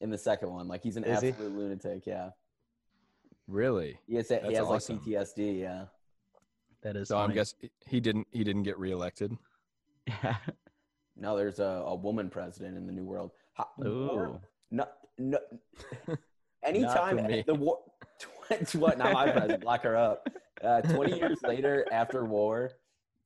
[0.00, 0.66] in the second one.
[0.68, 1.28] Like he's an Is he?
[1.28, 2.04] absolute lunatic.
[2.06, 2.30] Yeah,
[3.46, 3.98] really?
[4.06, 4.96] he has, he has awesome.
[4.96, 5.60] like PTSD.
[5.60, 5.84] Yeah,
[6.86, 7.08] that is.
[7.08, 7.34] So I'm funny.
[7.34, 7.54] guess
[7.86, 9.36] he didn't he didn't get reelected.
[10.06, 10.36] Yeah.
[11.16, 13.32] no, there's a, a woman president in the new world.
[13.54, 14.40] Ho- Ooh.
[14.70, 14.86] No,
[15.18, 15.38] no.
[16.62, 17.44] Anytime me.
[17.46, 17.80] the war,
[18.64, 18.98] tw- what?
[18.98, 19.64] Not my president.
[19.64, 20.28] Lock her up.
[20.62, 22.70] Uh, Twenty years later, after war,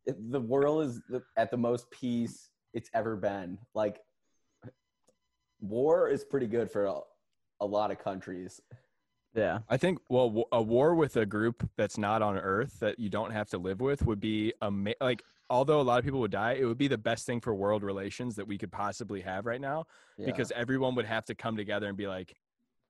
[0.06, 3.58] the world is the, at the most peace it's ever been.
[3.74, 4.00] Like,
[5.60, 6.96] war is pretty good for a,
[7.60, 8.60] a lot of countries.
[9.34, 9.60] Yeah.
[9.68, 13.30] I think well, a war with a group that's not on Earth that you don't
[13.30, 15.22] have to live with would be ama- like.
[15.48, 17.82] Although a lot of people would die, it would be the best thing for world
[17.82, 19.84] relations that we could possibly have right now.
[20.16, 20.26] Yeah.
[20.26, 22.36] because everyone would have to come together and be like,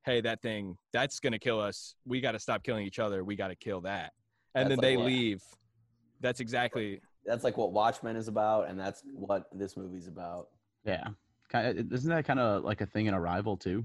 [0.05, 1.95] "Hey, that thing that's gonna kill us.
[2.05, 3.23] We got to stop killing each other.
[3.25, 4.13] We got to kill that."
[4.55, 5.43] And That's then they like- leave.
[6.21, 10.49] That's exactly that's like what Watchmen is about, and that's what this movie's about.
[10.85, 11.09] Yeah.
[11.49, 13.85] Kind of, isn't that kind of like a thing in Arrival too?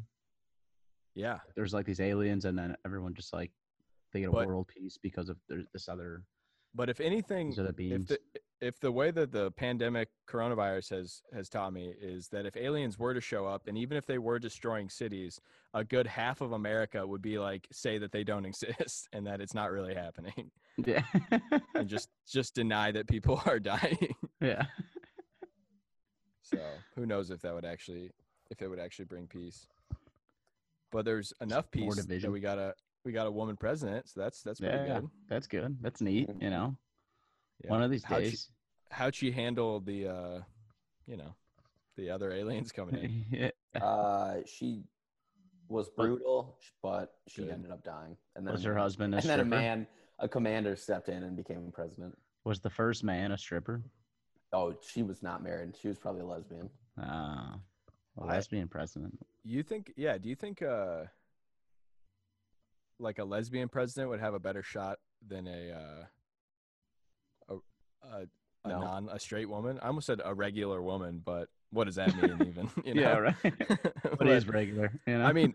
[1.15, 1.39] Yeah.
[1.55, 3.51] There's like these aliens, and then everyone just like
[4.13, 6.23] they get a But- world peace because of there's this other
[6.73, 8.19] But if anything, if the
[8.61, 12.97] if the way that the pandemic coronavirus has has taught me is that if aliens
[12.97, 15.39] were to show up and even if they were destroying cities,
[15.73, 19.41] a good half of America would be like say that they don't exist and that
[19.41, 21.03] it's not really happening yeah.
[21.75, 24.13] and just just deny that people are dying.
[24.41, 24.65] yeah.
[26.41, 26.57] So
[26.95, 28.11] who knows if that would actually
[28.51, 29.67] if it would actually bring peace.
[30.95, 34.21] But there's enough more peace that we got a we got a woman president, so
[34.21, 35.01] that's that's pretty Yeah.
[35.01, 35.09] good.
[35.27, 35.77] That's good.
[35.81, 36.29] That's neat.
[36.39, 36.77] You know,
[37.65, 37.71] Yeah.
[37.71, 38.49] one of these How'd she- days.
[38.91, 40.41] How'd she handle the uh
[41.05, 41.35] you know
[41.97, 43.25] the other aliens coming in?
[43.75, 43.81] yeah.
[43.83, 44.85] Uh, she
[45.67, 47.51] was brutal, but she Good.
[47.51, 48.15] ended up dying.
[48.37, 49.87] And then Was her husband a and then a man,
[50.19, 52.17] a commander, stepped in and became president.
[52.45, 53.83] Was the first man a stripper?
[54.53, 55.75] Oh, she was not married.
[55.75, 56.69] She was probably a lesbian.
[56.97, 57.03] Uh,
[58.17, 59.19] a I- lesbian president.
[59.47, 61.03] You think yeah, do you think uh
[62.99, 67.53] like a lesbian president would have a better shot than a uh a
[68.07, 68.21] a,
[68.63, 68.79] a No.
[68.79, 69.79] non a straight woman?
[69.81, 72.69] I almost said a regular woman, but what does that mean even?
[72.85, 73.01] You know?
[73.01, 73.35] Yeah, right.
[73.43, 74.91] What But- is regular?
[75.05, 75.25] You know?
[75.25, 75.53] I mean,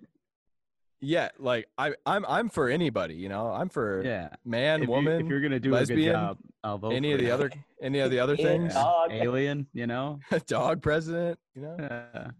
[1.01, 3.15] yeah, like I, I'm, I'm for anybody.
[3.15, 4.29] You know, I'm for yeah.
[4.45, 7.11] man, if you- woman, if you're gonna do lesbian, a good job, I'll vote any
[7.11, 7.51] for of the other,
[7.83, 8.75] any of the other things.
[8.75, 9.11] Dog.
[9.11, 9.67] alien.
[9.73, 10.21] You know.
[10.47, 11.39] Dog president.
[11.57, 12.31] You know, Uh,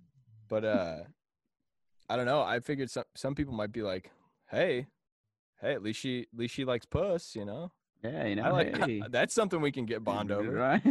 [0.49, 0.97] but uh,
[2.11, 2.43] I don't know.
[2.43, 4.11] I figured some some people might be like,
[4.51, 4.87] hey,
[5.61, 7.37] hey, at least she, at least she likes puss.
[7.37, 7.71] You know,
[8.03, 8.27] yeah.
[8.27, 8.43] You know.
[8.43, 10.51] I like hey, that's something we can get bond over.
[10.51, 10.83] Right.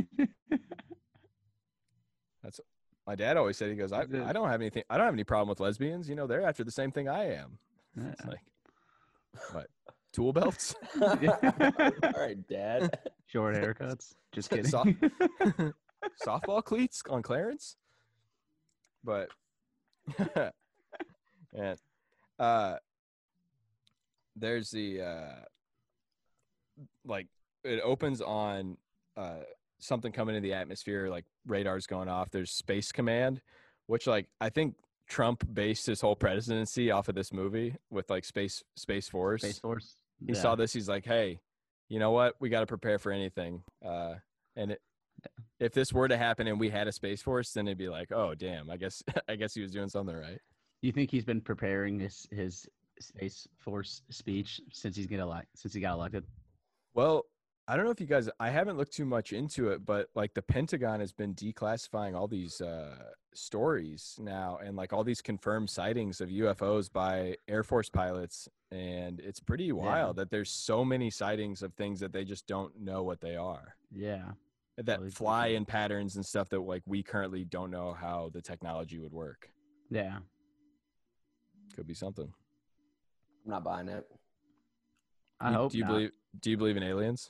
[2.43, 2.62] That's
[3.05, 5.23] my dad always said he goes, I, I don't have anything, I don't have any
[5.23, 6.08] problem with lesbians.
[6.08, 7.58] You know, they're after the same thing I am.
[7.97, 8.39] It's like,
[9.51, 9.67] what,
[10.13, 10.75] tool belts?
[11.01, 11.17] All
[12.15, 12.97] right, Dad.
[13.25, 14.13] Short haircuts.
[14.32, 14.65] Just kidding.
[14.65, 14.86] So-
[16.23, 17.75] softball cleats on Clarence.
[19.03, 19.29] But
[21.53, 21.77] and
[22.39, 22.75] uh
[24.35, 25.35] there's the uh
[27.05, 27.27] like
[27.63, 28.77] it opens on
[29.17, 29.39] uh
[29.79, 33.41] something coming in the atmosphere like radars going off there's space command
[33.88, 34.75] which like i think
[35.07, 39.59] trump based his whole presidency off of this movie with like space space force Space
[39.59, 39.95] Force.
[40.25, 40.41] he Yeah.
[40.41, 41.39] saw this he's like hey
[41.88, 44.15] you know what we got to prepare for anything uh
[44.55, 44.81] and it,
[45.59, 48.12] if this were to happen and we had a space force then it'd be like
[48.12, 50.39] oh damn i guess i guess he was doing something right
[50.82, 52.68] You think he's been preparing his his
[53.00, 56.26] Space Force speech since he's get elect since he got elected?
[56.94, 57.26] Well,
[57.68, 60.34] I don't know if you guys I haven't looked too much into it, but like
[60.34, 62.96] the Pentagon has been declassifying all these uh
[63.34, 69.20] stories now and like all these confirmed sightings of UFOs by Air Force pilots and
[69.20, 73.04] it's pretty wild that there's so many sightings of things that they just don't know
[73.04, 73.76] what they are.
[73.92, 74.32] Yeah.
[74.78, 78.42] That Really fly in patterns and stuff that like we currently don't know how the
[78.42, 79.52] technology would work.
[79.89, 80.20] Yeah.
[81.75, 82.32] Could be something.
[83.45, 84.05] I'm not buying it.
[85.39, 85.91] I You- hope do you not.
[85.93, 87.29] believe do you believe in aliens?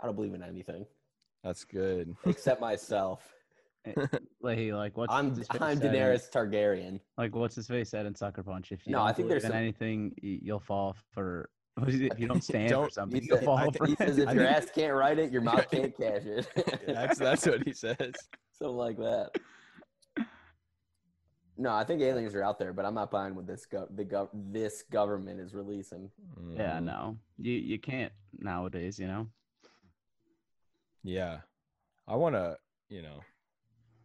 [0.00, 0.86] I don't believe in anything
[1.44, 2.14] That's good.
[2.26, 3.22] except myself.
[3.84, 3.92] Eh,
[4.40, 7.00] like he- like what's I'm his I'm said in- Daenerys Targaryen.
[7.16, 8.72] Like what's his face said in Sucker Punch?
[8.72, 11.50] If you No, I think believe there's in some- anything, you'll fall for.
[11.74, 12.12] what is it?
[12.12, 13.86] If you don't stand for Don't- something, He, you'll said- fall I for.
[13.86, 16.48] he says if I your think- ass can't write it, your mouth can't cash it.
[16.86, 18.12] that's that's what he says.
[18.52, 19.30] Something like that.
[21.60, 24.04] No, I think aliens are out there, but I'm not buying what this gov- the
[24.04, 26.10] gov- this government is releasing.
[26.54, 26.84] yeah, Mhm.
[26.84, 28.98] no, you you can't nowadays.
[28.98, 29.26] You know.
[31.02, 31.40] Yeah.
[32.06, 32.56] I want to,
[32.88, 33.20] you know,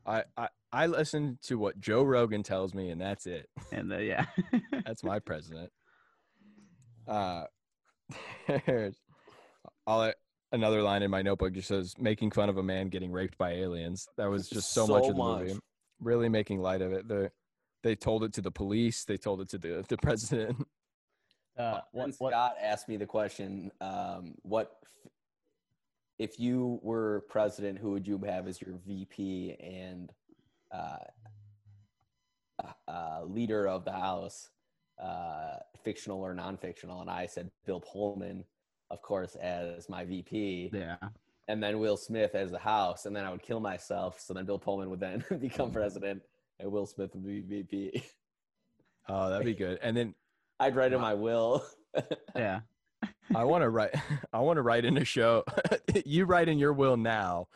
[0.05, 3.49] I, I I listen to what Joe Rogan tells me and that's it.
[3.71, 4.25] And uh, yeah.
[4.85, 5.71] That's my president.
[7.07, 7.45] Uh
[8.65, 8.95] there's
[9.87, 10.11] I'll,
[10.51, 13.51] another line in my notebook just says making fun of a man getting raped by
[13.53, 14.07] aliens.
[14.17, 15.59] That was just so, much So of the movie.
[15.99, 17.07] Really making light of it.
[17.07, 17.31] The
[17.83, 20.57] they told it to the police, they told it to the the president.
[21.57, 25.11] uh, When what, what, Scott asked me the question, um, what f-
[26.17, 30.11] if you were president, who would you have as your VP and
[30.71, 30.97] uh,
[32.63, 34.49] uh, uh, leader of the House,
[35.01, 37.01] uh, fictional or non-fictional?
[37.01, 38.45] And I said Bill Pullman,
[38.89, 40.95] of course, as my VP, yeah.
[41.49, 44.21] and then Will Smith as the House, and then I would kill myself.
[44.21, 46.21] So then Bill Pullman would then become president,
[46.59, 48.03] and Will Smith would be VP.
[49.09, 49.79] Oh, that'd be good.
[49.81, 50.15] And then
[50.61, 51.65] I'd write in uh, my will.
[52.37, 52.61] Yeah.
[53.35, 53.93] I want to write.
[54.31, 55.43] I want to write in a show.
[56.05, 57.47] you write in your will now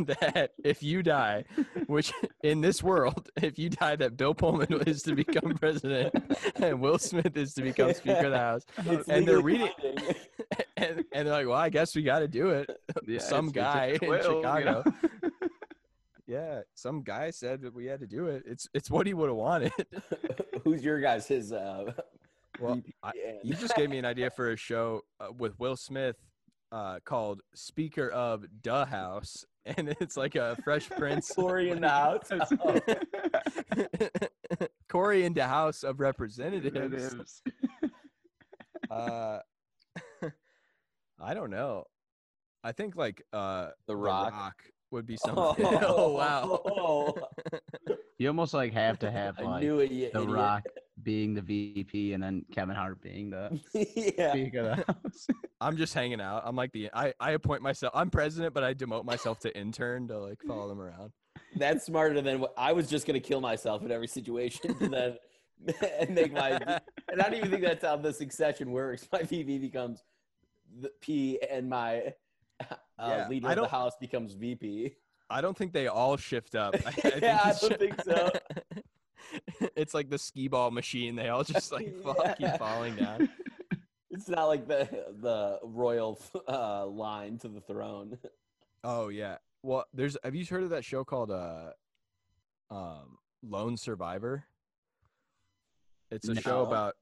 [0.00, 1.44] that if you die,
[1.88, 2.10] which
[2.42, 6.14] in this world, if you die, that Bill Pullman is to become president
[6.56, 9.70] and Will Smith is to become Speaker of the House, It's and they're reading,
[10.78, 12.70] and, and they're like, "Well, I guess we got to do it."
[13.06, 14.82] Yeah, some it's- it's a guy in quill, you Chicago.
[15.22, 15.27] know?
[16.28, 18.42] Yeah, some guy said that we had to do it.
[18.46, 19.72] It's it's what he would have wanted.
[20.64, 21.26] Who's your guys?
[21.26, 21.90] His uh,
[22.60, 23.12] Well, I-
[23.42, 26.16] You just gave me an idea for a show uh, with Will Smith
[26.70, 31.32] uh, called Speaker of Duh House, and it's like a Fresh Prince.
[31.34, 32.28] Cory in the house.
[32.30, 32.80] Oh,
[34.90, 36.74] Cory in the House of Representatives.
[36.76, 37.42] Representatives.
[38.90, 39.38] Uh,
[41.20, 41.84] I don't know.
[42.64, 44.54] I think like uh, The The Rock.
[44.90, 45.66] Would be something.
[45.82, 46.62] Oh, wow.
[46.66, 47.14] Oh,
[48.18, 49.90] You almost like have to have like knew it.
[49.90, 50.28] The idiot.
[50.28, 50.64] Rock
[51.04, 53.60] being the VP and then Kevin Hart being the
[54.18, 54.32] yeah.
[54.32, 55.28] Speaker of the House.
[55.60, 56.42] I'm just hanging out.
[56.44, 57.92] I'm like the I, I appoint myself.
[57.94, 61.12] I'm president, but I demote myself to intern to like follow them around.
[61.54, 65.16] That's smarter than what I was just gonna kill myself in every situation and then
[66.00, 69.08] and make my and I don't even think that's how the succession works.
[69.12, 70.02] My VP becomes
[70.80, 72.14] the P and my
[72.70, 74.94] uh, Yeah, leader of the house becomes VP.
[75.30, 76.74] I don't think they all shift up.
[76.86, 78.30] I, I Yeah, I don't ju- think so.
[79.76, 81.16] it's like the skee ball machine.
[81.16, 82.34] They all just like fall, Yeah.
[82.34, 83.28] keep falling down.
[84.10, 84.88] It's not like the
[85.20, 86.18] the royal
[86.48, 88.18] uh, line to the throne.
[88.82, 89.36] Oh yeah.
[89.62, 90.16] Well, there's.
[90.24, 91.72] Have you heard of that show called uh,
[92.70, 94.44] um, Lone Survivor?
[96.10, 96.94] It's a show about.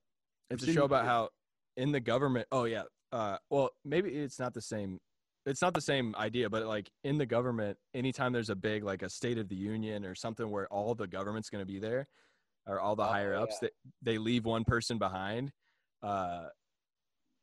[0.50, 1.28] It's a show about how
[1.76, 2.48] in the government.
[2.50, 2.82] Oh yeah.
[3.12, 4.98] Uh, well, maybe it's not the same.
[5.46, 9.02] It's not the same idea, but like in the government, anytime there's a big like
[9.02, 12.08] a State of the Union or something where all the government's going to be there,
[12.66, 13.68] or all the Oh, higher ups, yeah.
[14.02, 15.52] they they leave one person behind.
[16.02, 16.48] Uh,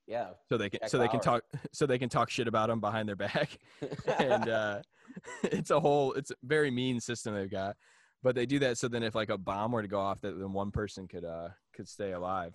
[0.05, 0.31] Yeah.
[0.49, 2.81] so they can Jack so they can talk so they can talk shit about them
[2.81, 3.57] behind their back
[4.19, 4.81] and uh
[5.43, 7.77] it's a whole it's a very mean system they've got
[8.21, 10.37] but they do that so then if like a bomb were to go off that
[10.37, 12.53] then one person could uh could stay alive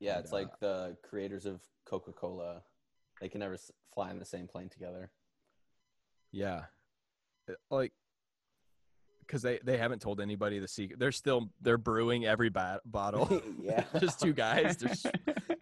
[0.00, 2.62] Yeah, it's uh, like the creators of Coca Cola.
[3.20, 3.56] They can never
[3.94, 5.10] fly in the same plane together.
[6.32, 6.62] yeah
[7.48, 7.92] Uh, like
[9.26, 10.98] because they they haven't told anybody the secret.
[10.98, 13.40] They're still they're brewing every bat- bottle.
[13.62, 13.84] yeah.
[14.00, 14.76] just two guys.
[14.76, 15.06] They're s-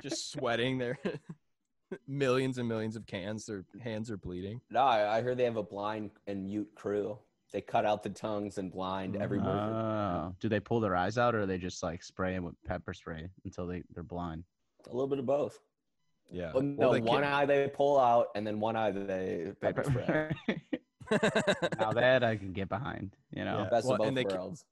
[0.02, 0.78] just sweating.
[0.78, 0.98] They're
[2.06, 3.44] millions and millions of cans.
[3.46, 4.60] Their hands are bleeding.
[4.70, 7.18] No, I, I heard they have a blind and mute crew.
[7.52, 9.50] They cut out the tongues and blind every movie.
[9.50, 12.92] Oh, do they pull their eyes out or they just like spray 'em with pepper
[12.94, 14.44] spray until they they're blind?
[14.86, 15.58] a little bit of both.
[16.30, 16.52] Yeah.
[16.52, 19.84] Well, no, they one can't- eye they pull out, and then one eye they pepper
[19.84, 20.30] spray.
[21.78, 23.58] now that I can get behind, you know.
[23.64, 23.70] Yeah.
[23.70, 24.64] Best Well, of both and they ca- worlds.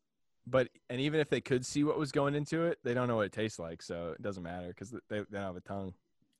[0.47, 3.17] but and even if they could see what was going into it, they don't know
[3.17, 5.95] what it tastes like, so it doesn't matter because they, they don't have a tongue.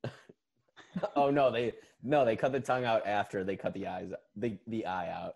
[1.17, 4.59] oh no, they no, they cut the tongue out after they cut the eyes, the
[4.67, 5.35] the eye out,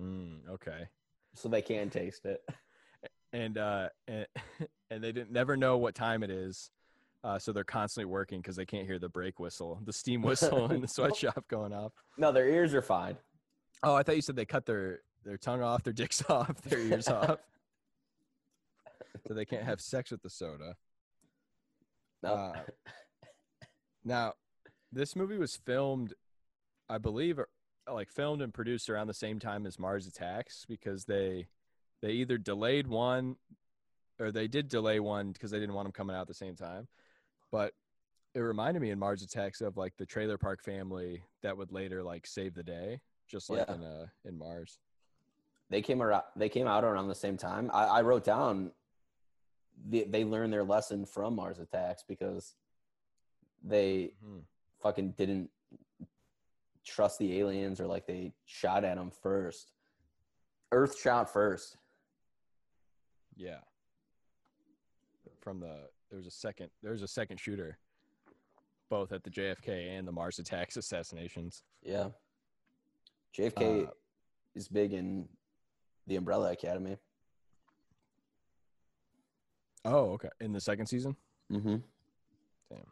[0.00, 0.88] Mm, okay.
[1.34, 2.42] so they can taste it.
[3.32, 4.26] and uh and,
[4.90, 6.70] and they didn't never know what time it is
[7.24, 10.70] uh so they're constantly working because they can't hear the break whistle the steam whistle
[10.70, 11.92] in the sweatshop going off.
[12.18, 13.16] No, their ears are fine.
[13.82, 16.78] oh i thought you said they cut their their tongue off their dicks off their
[16.80, 17.38] ears off.
[19.26, 20.76] So they can't have sex with the soda.
[22.22, 22.52] No, Uh,
[24.04, 24.34] now
[24.92, 26.12] this movie was filmed
[26.88, 27.48] i believe or-
[27.90, 31.46] like filmed and produced around the same time as mars attacks because they
[32.02, 33.36] they either delayed one
[34.20, 36.54] or they did delay one because they didn't want them coming out at the same
[36.54, 36.86] time
[37.54, 37.72] but
[38.34, 42.02] it reminded me in mars attacks of like the trailer park family that would later
[42.02, 42.98] like save the day
[43.30, 43.74] just like Yeah.
[43.76, 44.80] in uh in mars
[45.70, 46.24] they came around.
[46.36, 47.70] They came out around the same time.
[47.72, 48.70] I, I wrote down.
[49.88, 52.54] The, they learned their lesson from Mars Attacks because
[53.62, 54.42] they Mhm.
[54.82, 55.50] fucking didn't
[56.84, 59.72] trust the aliens or like they shot at them first.
[60.70, 61.78] Earth shot first.
[63.36, 63.60] yeah
[65.40, 67.78] from the there was a second there was a second shooter
[68.90, 72.10] both at the jfk and the mars attacks assassinations Yeah.
[73.36, 73.90] JFK Uh,
[74.54, 75.28] is big in
[76.06, 76.96] the Umbrella Academy.
[79.84, 80.28] Oh, okay.
[80.40, 81.16] In the second season,
[81.50, 81.76] Mm-hmm.
[82.70, 82.86] Damn.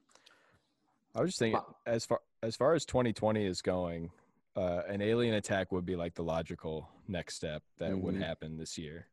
[1.14, 1.76] I was just thinking Wow.
[1.86, 4.10] as far as far as 2020 is going,
[4.56, 8.20] uh, an alien attack would be like the logical next step that would Mhm.
[8.22, 9.06] happen this year.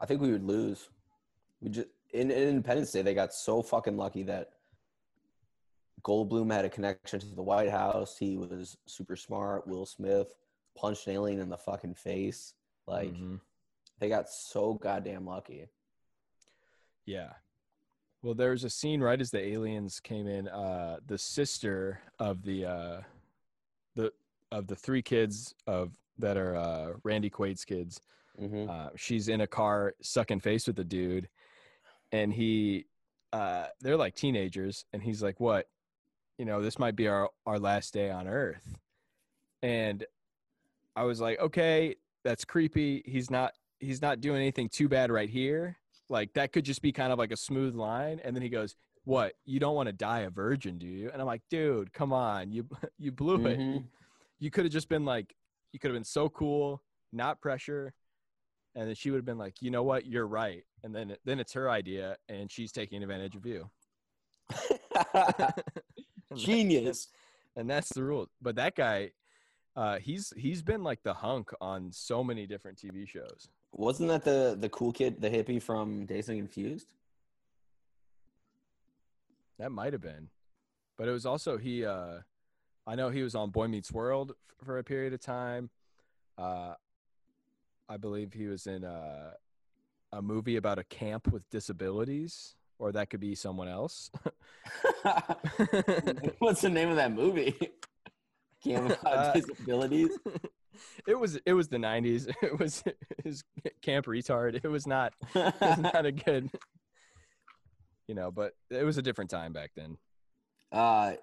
[0.00, 0.90] I think we would lose.
[1.60, 4.50] We just in, in Independence Day they got so fucking lucky that
[6.02, 8.16] Goldblum had a connection to the White House.
[8.18, 9.66] He was super smart.
[9.66, 10.34] Will Smith
[10.76, 12.54] punched an alien in the fucking face.
[12.86, 13.40] Like Mhm.
[13.98, 15.68] they got so goddamn lucky.
[17.06, 17.32] Yeah.
[18.22, 20.48] Well, there's a scene right as the aliens came in.
[20.48, 23.02] Uh, the sister of the uh,
[23.94, 24.12] the
[24.50, 28.00] of the three kids of that are uh, Randy Quaid's kids.
[28.40, 28.68] Mm-hmm.
[28.70, 31.28] Uh, she's in a car sucking face with a dude,
[32.14, 32.86] and he,
[33.32, 35.68] uh, they're like teenagers, and he's like, "What?
[36.38, 38.78] You know, this might be our our last day on Earth."
[39.62, 40.04] And
[40.94, 43.02] I was like, "Okay, that's creepy.
[43.04, 45.76] He's not he's not doing anything too bad right here.
[46.08, 48.76] Like that could just be kind of like a smooth line." And then he goes,
[49.04, 49.34] "What?
[49.44, 52.52] You don't want to die a virgin, do you?" And I'm like, "Dude, come on,
[52.52, 53.58] you you blew it.
[53.58, 53.84] Mhm.
[54.38, 55.34] You could have just been like,
[55.72, 56.80] you could have been so cool,
[57.12, 57.92] not pressure."
[58.74, 60.64] And then she would have been like, you know what, you're right.
[60.82, 63.70] And then then it's her idea, and she's taking advantage of you.
[66.36, 67.08] Genius.
[67.56, 68.28] and that's the rule.
[68.40, 69.10] But that guy,
[69.76, 73.48] uh, he's he's been like the hunk on so many different TV shows.
[73.72, 76.94] Wasn't that the the cool kid, the hippie from Dazed and Confused?
[79.58, 80.28] That might have been,
[80.98, 81.84] but it was also he.
[81.84, 82.18] Uh,
[82.86, 85.70] I know he was on Boy Meets World for a period of time.
[86.36, 86.74] Uh,
[87.88, 89.32] I believe he was in a,
[90.12, 94.10] a movie about a camp with disabilities, or that could be someone else.
[96.38, 97.54] What's the name of that movie?
[98.64, 100.18] Camp Uh, disabilities.
[101.06, 102.34] it was it was the '90s.
[102.42, 102.82] It was
[103.22, 103.44] his
[103.82, 104.64] camp retard.
[104.64, 106.50] It was not it was not a good,
[108.08, 108.30] you know.
[108.30, 109.98] But it was a different time back then.
[110.72, 111.16] uh,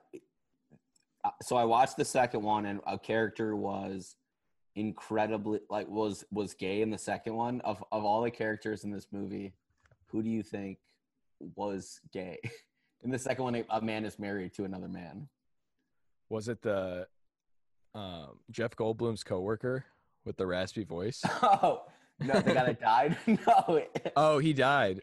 [1.41, 4.15] so I watched the second one, and a character was
[4.75, 7.61] incredibly like was was gay in the second one.
[7.61, 9.53] Of of all the characters in this movie,
[10.07, 10.77] who do you think
[11.55, 12.39] was gay?
[13.03, 15.27] In the second one, a- a man is married to another man.
[16.29, 17.07] Was it the
[17.95, 19.85] um, Jeff Goldblum's coworker
[20.23, 21.19] with the raspy voice?
[21.41, 21.81] Oh
[22.19, 23.17] no, the guy that died.
[23.47, 23.81] no,
[24.15, 25.01] oh, he died.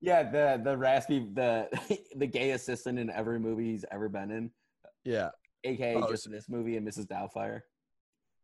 [0.00, 1.68] yeah, the the raspy the
[2.16, 4.50] the gay assistant in every movie he's ever been in,
[5.04, 5.30] yeah,
[5.62, 7.06] aka Oh, just this movie and Mrs.
[7.06, 7.60] Doubtfire.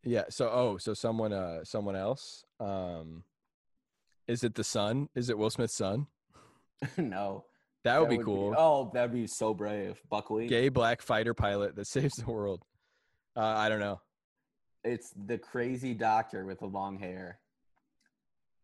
[0.07, 0.25] Yeah.
[0.31, 2.45] So oh, so someone uh someone else.
[2.61, 3.25] Um,
[4.29, 5.09] is it the son?
[5.15, 6.07] Is it Will Smith's son?
[6.97, 7.45] no,
[7.85, 8.55] That would be cool.
[8.57, 10.47] oh, that'd be so brave, Buckley.
[10.47, 12.63] Gay black fighter pilot that saves the world.
[13.37, 14.01] Uh, I don't know.
[14.85, 17.39] It's the crazy doctor with the long hair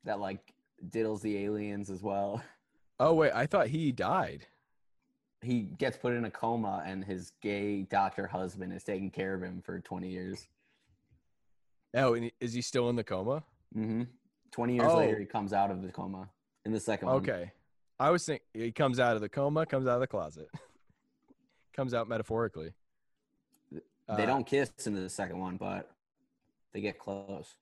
[0.04, 0.52] that like
[0.90, 2.42] diddles the aliens as well.
[3.00, 4.46] Oh wait, I thought he died.
[5.40, 9.42] He gets put in a coma, and his gay doctor husband is taking care of
[9.42, 10.46] him for 20 years.
[11.94, 13.42] Oh, and is he still in the coma?
[13.76, 14.02] Mm-hmm.
[14.50, 15.20] 20 years later, Oh.
[15.20, 16.28] he comes out of the coma
[16.64, 17.16] in the second one.
[17.16, 17.52] Okay.
[18.00, 20.48] I was thinking he comes out of the coma, comes out of the closet,
[21.72, 22.72] comes out metaphorically.
[23.70, 25.90] They Uh, don't kiss in the second one, but
[26.72, 27.54] they get close.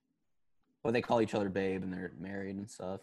[0.82, 3.00] But they call each other babe, and they're married and stuff.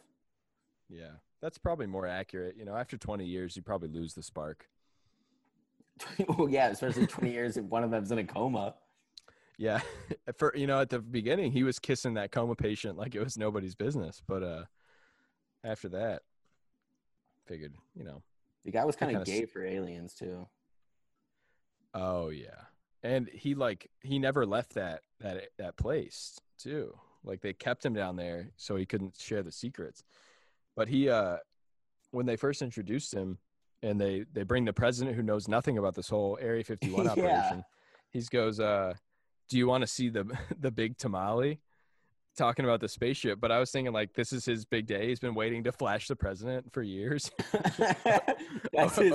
[0.90, 1.12] Yeah,
[1.42, 2.56] that's probably more accurate.
[2.58, 4.68] You know, after 20 years, you probably lose the spark.
[6.38, 8.74] well, yeah, especially 20 years if one of them's in a coma.
[9.58, 9.82] Yeah,
[10.38, 13.38] for you know, at the beginning, he was kissing that coma patient like it was
[13.38, 14.22] nobody's business.
[14.28, 14.64] But uh,
[15.64, 16.22] after that,
[17.48, 18.22] figured, you know,
[18.66, 20.48] The guy was kind of s- gay for aliens too.
[21.94, 22.66] oh yeah,
[23.04, 26.94] and he like he never left that that that place too.
[27.24, 30.04] Like they kept him down there so he couldn't share the secrets.
[30.76, 31.38] But he uh,
[32.12, 33.40] when they first introduced him,
[33.82, 37.12] and they they bring the president who knows nothing about this whole Area 51 Yeah.
[37.12, 37.64] operation.
[38.12, 38.94] He goes, uh,
[39.50, 40.26] "Do you want to see the
[40.60, 41.60] the big tamale?"
[42.38, 45.08] Talking about the spaceship, but I was thinking like this is his big day.
[45.08, 47.32] He's been waiting to flash the president for years.
[48.72, 49.14] That's his,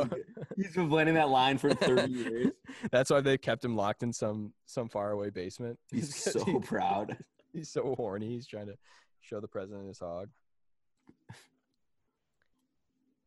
[0.56, 2.48] he's been planning that line for 30 years.
[2.90, 5.78] That's why they kept him locked in some some faraway basement.
[5.88, 7.16] He's so he- proud.
[7.52, 8.26] he's so horny.
[8.28, 8.74] He's trying to
[9.20, 10.28] show the president his hog.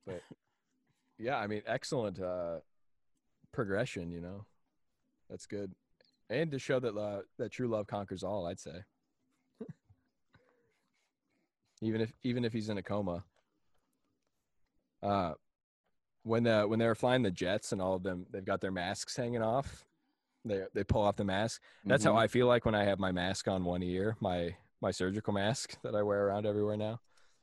[0.06, 0.22] But
[1.18, 2.58] yeah, I mean, excellent uh,
[3.54, 4.12] progression.
[4.12, 4.46] You know,
[5.30, 5.72] that's good,
[6.30, 8.46] and to show that uh, that true love conquers all.
[8.48, 8.84] I'd say,
[11.82, 13.24] even if even if he's in a coma.
[15.04, 15.34] Uh,
[16.24, 18.72] when the when they were flying the jets and all of them, they've got their
[18.72, 19.86] masks hanging off.
[20.44, 21.62] They they pull off the mask.
[21.86, 22.12] That's Mhm.
[22.14, 25.34] how I feel like when I have my mask on one ear, my my surgical
[25.34, 27.00] mask that I wear around everywhere now.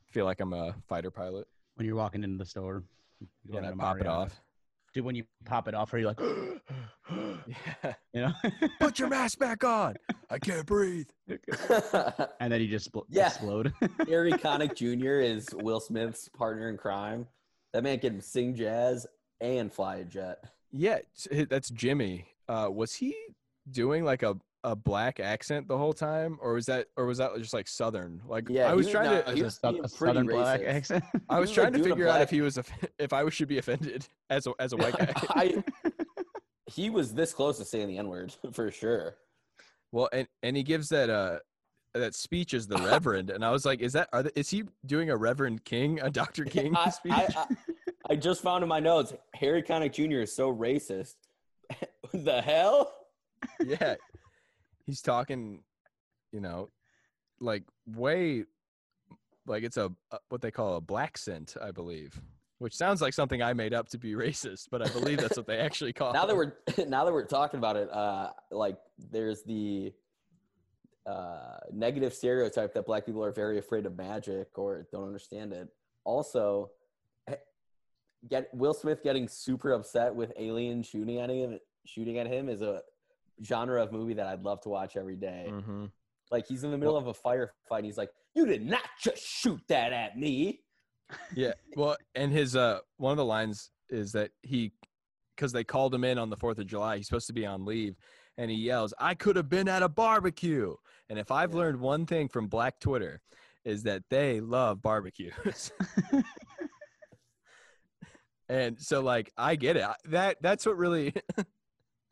[0.08, 1.46] I feel like I'm a fighter pilot.
[1.74, 2.82] When you're walking into the store,
[3.20, 4.42] you Yeah, and I pop it off.
[4.94, 6.20] Dude, when you pop it off, are you like,
[7.46, 7.94] Yeah.
[8.12, 8.32] you know?
[8.80, 9.96] Put your mask back on.
[10.30, 11.08] I can't breathe.
[11.28, 13.28] and then you just spl- Yeah.
[13.28, 13.72] explode.
[14.08, 15.20] Harry Connick Jr.
[15.20, 17.26] is Will Smith's partner in crime.
[17.72, 19.06] That man can sing jazz
[19.40, 20.38] and fly a jet.
[20.70, 20.98] Yeah,
[21.48, 22.26] that's Jimmy.
[22.48, 23.14] Uh, was he
[23.70, 27.36] doing like a, a black accent the whole time, or was that or was that
[27.38, 28.20] just like Southern?
[28.26, 29.32] Like Yeah, I was was- trying no, to.
[29.34, 31.04] he was Sou- being a pretty southern black accent.
[31.28, 32.58] I was was, trying like, to figure out if he was
[32.98, 35.12] if I should be offended as a as a white guy.
[35.30, 35.64] I,
[36.66, 39.16] he was this close to saying the N word for sure.
[39.90, 41.38] Well, and and he gives that uh
[41.94, 44.64] that speech as the Reverend, and I was like, is that are the, is he
[44.86, 46.44] doing a Reverend King, a Dr.
[46.46, 47.12] King I, speech?
[47.12, 47.46] I, I,
[48.10, 50.20] I just found in my notes Harry Connick Jr.
[50.22, 51.16] is so racist.
[52.14, 52.94] the hell?
[53.62, 53.96] yeah,
[54.86, 55.62] he's talking,
[56.32, 56.70] you know,
[57.40, 58.44] like way,
[59.46, 62.20] like it's a, a what they call a blaccent, I believe,
[62.58, 65.46] which sounds like something I made up to be racist, but I believe that's what
[65.46, 66.12] they actually call.
[66.14, 66.52] now that we're
[66.86, 68.78] now that we're talking about it, uh, like
[69.10, 69.92] there's the
[71.06, 75.68] uh, negative stereotype that black people are very afraid of magic or don't understand it.
[76.04, 76.70] Also,
[77.28, 77.34] eh,
[78.28, 82.62] get Will Smith getting super upset with aliens shooting at him shooting at him is
[82.62, 82.80] a
[83.44, 85.46] genre of movie that I'd love to watch every day.
[85.48, 85.90] Mhm.
[86.30, 89.60] Like he's in the middle of a firefight he's like, "You did not just shoot
[89.68, 90.60] that at me."
[91.34, 91.52] Yeah.
[91.76, 94.72] Well, and his uh one of the lines is that he
[95.36, 97.64] because they called him in on the Fourth of July, he's supposed to be on
[97.64, 97.96] leave,
[98.38, 100.74] and he yells, "I could have been at a barbecue."
[101.08, 101.58] And if I've Yeah.
[101.58, 103.20] learned one thing from Black Twitter,
[103.64, 105.72] is that they love barbecues.
[108.48, 109.86] and so, like, I get it.
[110.04, 111.14] That that's what really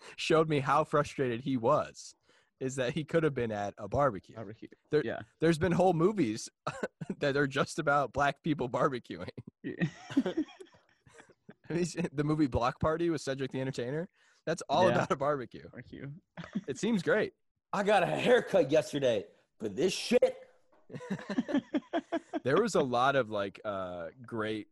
[0.16, 2.14] showed me how frustrated he was.
[2.60, 4.34] Is that he could have been at a barbecue.
[4.34, 4.68] Barbecue.
[4.90, 5.20] There- yeah.
[5.40, 6.48] There's been whole movies
[7.20, 9.28] that are just about black people barbecuing.
[9.62, 9.84] Yeah.
[11.68, 14.08] Have you seen the movie Block Party with Cedric the Entertainer?
[14.44, 14.94] That's all Yeah.
[14.96, 15.62] about a barbecue.
[15.70, 16.08] Barbecue.
[16.66, 17.32] It seems great.
[17.72, 19.24] I got a haircut yesterday,
[19.60, 20.36] but this shit.
[22.42, 24.66] There was a lot of like uh great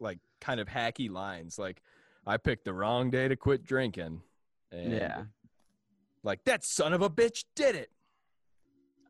[0.00, 1.82] like kind of hacky lines like
[2.28, 4.20] I picked the wrong day to quit drinking.
[4.70, 5.22] And yeah.
[6.22, 7.90] Like that son of a bitch did it.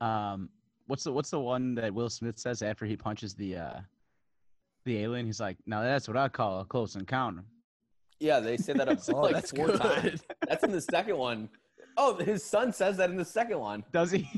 [0.00, 0.50] Um,
[0.86, 3.80] what's the what's the one that Will Smith says after he punches the uh
[4.84, 5.26] the alien?
[5.26, 7.42] He's like, "Now that's what I call a close encounter."
[8.20, 9.80] Yeah, they say that up Oh, like that's four good.
[9.80, 10.22] times.
[10.46, 11.48] That's in the second one.
[11.96, 13.84] Oh, his son says that in the second one.
[13.92, 14.28] Does he?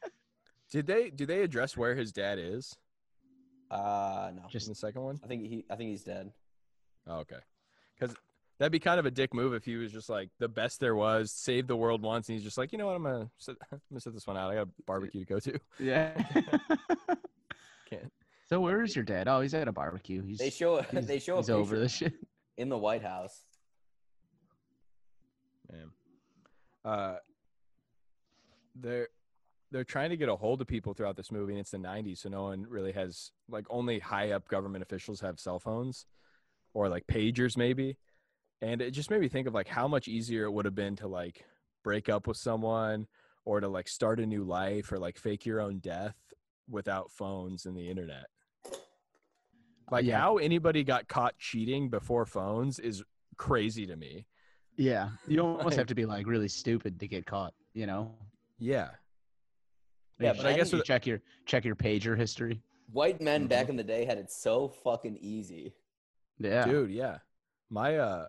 [0.72, 2.76] Did they do they address where his dad is
[3.70, 4.42] Uh no.
[4.48, 5.20] Just in the second one?
[5.22, 6.32] I think he I think he's dead.
[7.06, 7.36] Oh, okay.
[8.00, 8.16] Because
[8.60, 10.94] That'd be kind of a dick move if he was just like the best there
[10.94, 13.56] was, saved the world once, and he's just like, you know what, I'm gonna sit,
[13.72, 14.50] I'm gonna sit this one out.
[14.50, 15.58] I got a barbecue to go to.
[15.80, 16.12] Yeah.
[17.88, 18.12] Can't.
[18.50, 19.28] so where is your dad?
[19.28, 20.22] Oh, he's at a barbecue.
[20.22, 22.14] He's They show he's, they show a he's over picture this shit.
[22.58, 23.46] in the White House.
[25.72, 25.90] Man.
[26.84, 27.16] Uh,
[28.78, 29.08] they're
[29.70, 32.18] they're trying to get a hold of people throughout this movie, and it's the '90s,
[32.18, 36.04] so no one really has like only high up government officials have cell phones,
[36.74, 37.96] or like pagers maybe,
[38.62, 40.96] and it just made me think of like how much easier it would have been
[40.96, 41.44] to like
[41.82, 43.06] break up with someone
[43.44, 46.16] or to like start a new life or like fake your own death
[46.68, 48.26] without phones and the internet.
[49.90, 50.20] Like Yeah.
[50.20, 53.02] how anybody got caught cheating before phones is
[53.36, 54.26] crazy to me.
[54.76, 57.54] Yeah, you almost Like- have to be like really stupid to get caught.
[57.74, 58.14] You know.
[58.58, 58.90] Yeah.
[60.18, 62.62] Yeah, but but I guess you check your check your pager history.
[62.92, 63.70] White men back Mhm.
[63.70, 65.72] in the day had it so fucking easy.
[66.40, 66.64] Yeah.
[66.64, 67.18] dude yeah
[67.68, 68.26] my uh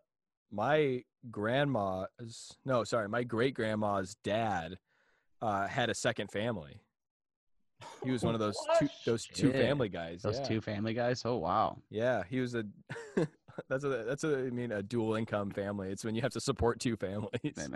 [0.51, 4.77] my grandma's no sorry my great grandma's dad
[5.41, 6.81] uh had a second family
[8.03, 8.91] he was one of those two What?
[9.05, 9.55] those two Shit.
[9.55, 10.43] family guys Those yeah.
[10.43, 11.23] two family guys.
[11.25, 11.77] Oh wow.
[11.89, 12.63] yeah he was a
[13.69, 16.39] that's a that's a i mean a dual income family it's when you have to
[16.41, 17.69] support two families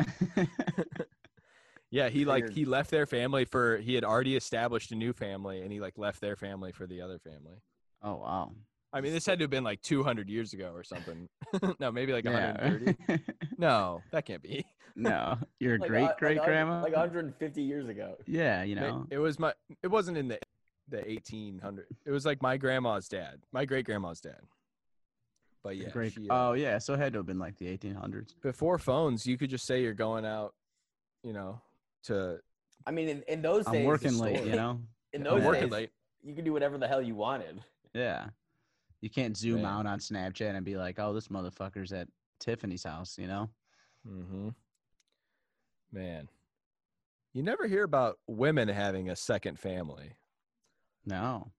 [1.91, 5.61] yeah he like he left their family for he had already established a new family
[5.61, 7.57] and he like left their family for the other family
[8.03, 8.51] oh wow.
[8.95, 11.27] I mean this had to have been like 200 years ago or something
[11.79, 12.53] no maybe like Yeah.
[12.59, 13.23] 130
[13.59, 14.65] no that can't be
[14.95, 16.81] no, your Like, great uh, great like, grandma.
[16.81, 18.15] like 150 years ago.
[18.25, 19.05] yeah, you know.
[19.09, 19.51] It was my.
[19.83, 20.39] It wasn't in the
[20.87, 21.87] the 1800.
[22.05, 24.39] It was like my grandma's dad, my great grandma's dad.
[25.63, 26.13] But yeah, great.
[26.13, 28.35] she, uh, oh yeah, so it had to have been like the 1800s.
[28.41, 30.53] before phones, you could just say you're going out,
[31.23, 31.59] you know,
[32.03, 32.39] to
[32.85, 34.45] I mean, in, in those days, I'm working late.
[34.45, 34.79] You know.
[35.11, 35.89] In those I'm working days, late.
[36.23, 37.59] you could do whatever the hell you wanted.
[37.93, 38.27] Yeah.
[39.05, 39.65] You can't zoom Man.
[39.71, 42.07] out on Snapchat and be like, "Oh, this motherfucker's at
[42.39, 43.51] Tiffany's house," you know?
[44.09, 44.49] Mm-hmm.
[45.91, 46.27] Man,
[47.31, 50.13] you never hear about women having a second family.
[51.05, 51.51] No.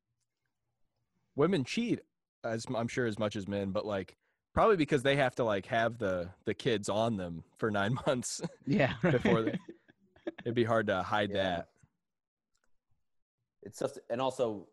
[1.36, 2.00] Women cheat,
[2.42, 4.16] as I'm sure as much as men, but like
[4.52, 8.40] probably because they have to like have the the kids on them for nine months.
[8.66, 8.94] Yeah.
[9.02, 9.58] Before they-
[10.44, 11.36] It'd be hard to hide Yeah.
[11.44, 11.68] that.
[13.62, 14.66] It's just, and also,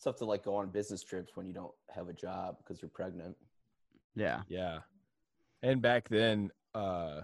[0.00, 2.80] it's tough to like go on business trips when you don't have a job because
[2.80, 3.36] you're pregnant.
[4.16, 4.40] yeah.
[4.48, 4.78] Yeah.
[5.62, 7.20] And back then, uh,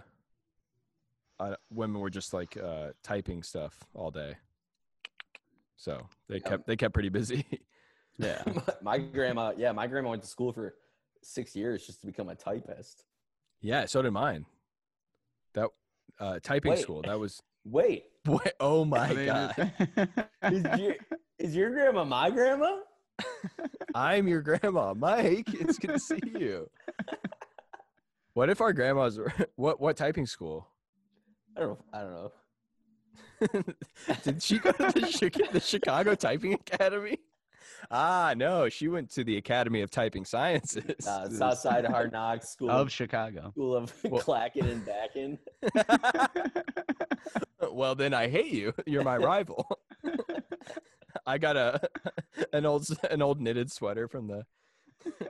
[1.40, 4.34] uh, women were just like uh, typing stuff all day.
[5.78, 6.40] So they Yeah.
[6.50, 7.46] kept they kept pretty busy.
[8.18, 8.42] Yeah.
[8.82, 10.74] my grandma, yeah, my grandma went to school for
[11.22, 13.04] six years just to become a typist.
[13.60, 14.46] yeah, so did mine.
[15.52, 15.68] That
[16.18, 16.78] uh, typing Wait.
[16.80, 17.02] school.
[17.02, 19.70] That was Wait, Wait, oh my god.
[20.44, 20.94] is your,
[21.38, 22.78] is your grandma my grandma?
[23.94, 25.48] I'm your grandma, Mike.
[25.54, 26.68] It's good to see you.
[28.34, 30.68] What if our grandmas were what what typing school?
[31.56, 31.84] I don't know.
[31.92, 33.74] I don't know.
[34.24, 37.18] Did she go to the, Chi- the Chicago Typing Academy?
[37.90, 41.06] Ah, no, she went to the Academy of Typing Sciences.
[41.06, 43.50] Uh, South Side of Hard Knocks, School of of, Chicago.
[43.50, 45.38] school of Well- clacking and backing.
[47.72, 48.72] well, then I hate you.
[48.86, 49.66] You're my rival.
[51.26, 51.80] I got a
[52.52, 54.44] an old an old knitted sweater from the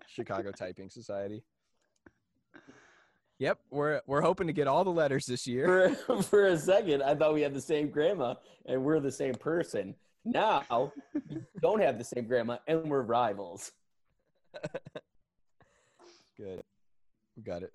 [0.07, 1.43] Chicago Typing Society.
[3.39, 5.95] Yep, we're we're hoping to get all the letters this year.
[6.07, 8.34] For, for a second, I thought we had the same grandma
[8.64, 9.95] and we're the same person.
[10.24, 13.72] Now, we don't have the same grandma and we're rivals.
[16.37, 16.62] Good.
[17.37, 17.70] We got it.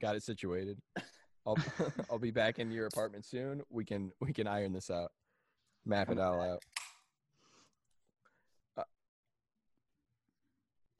[0.00, 0.78] got it situated.
[1.44, 1.58] I'll
[2.08, 3.62] I'll be back in your apartment soon.
[3.68, 5.10] We can we can iron this out.
[5.84, 6.62] Map it all out.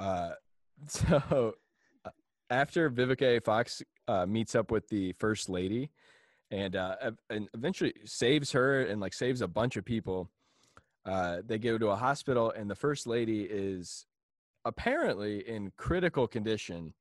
[0.03, 0.31] Uh,
[0.89, 1.55] so
[2.05, 2.11] uh,
[2.51, 3.41] after Vivica A.
[3.41, 5.91] Fox uh, meets up with the first lady
[6.51, 6.97] and uh
[7.31, 10.29] and eventually saves her and like saves a bunch of people
[11.07, 14.05] uh they go to a hospital and the first lady is
[14.65, 16.95] apparently in critical condition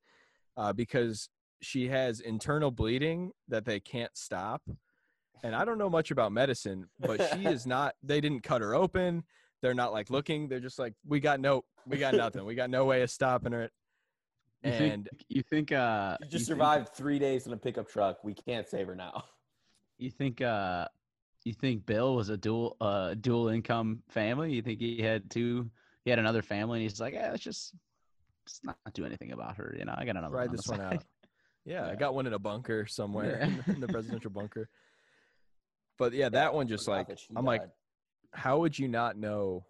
[0.56, 1.28] uh, because
[1.60, 4.62] she has internal bleeding that they can't stop.
[5.44, 7.94] And I don't know much about medicine, but she is not.
[8.02, 9.24] They didn't cut her open.
[9.62, 10.48] They're not like looking.
[10.48, 12.44] They're just like, we got no, we got nothing.
[12.44, 13.70] We got no way of stopping her.
[14.64, 17.56] You And think you think uh She you just think- survived three days in a
[17.56, 18.22] pickup truck.
[18.24, 19.24] We can't save her now.
[19.98, 20.88] You think uh
[21.44, 24.52] you think Bill was a dual uh dual income family?
[24.52, 25.70] You think he had two
[26.04, 27.72] he had another family and he's like, Yeah, let's just
[28.44, 29.94] let's not do anything about her, you know.
[29.96, 31.04] I got another ride on the this one out.
[31.64, 33.72] Yeah, I got one in a bunker somewhere Yeah.
[33.74, 34.68] in, the, presidential bunker.
[35.96, 37.06] But yeah, that one just like
[37.36, 37.70] I'm like, died.
[38.32, 39.64] How would you not know,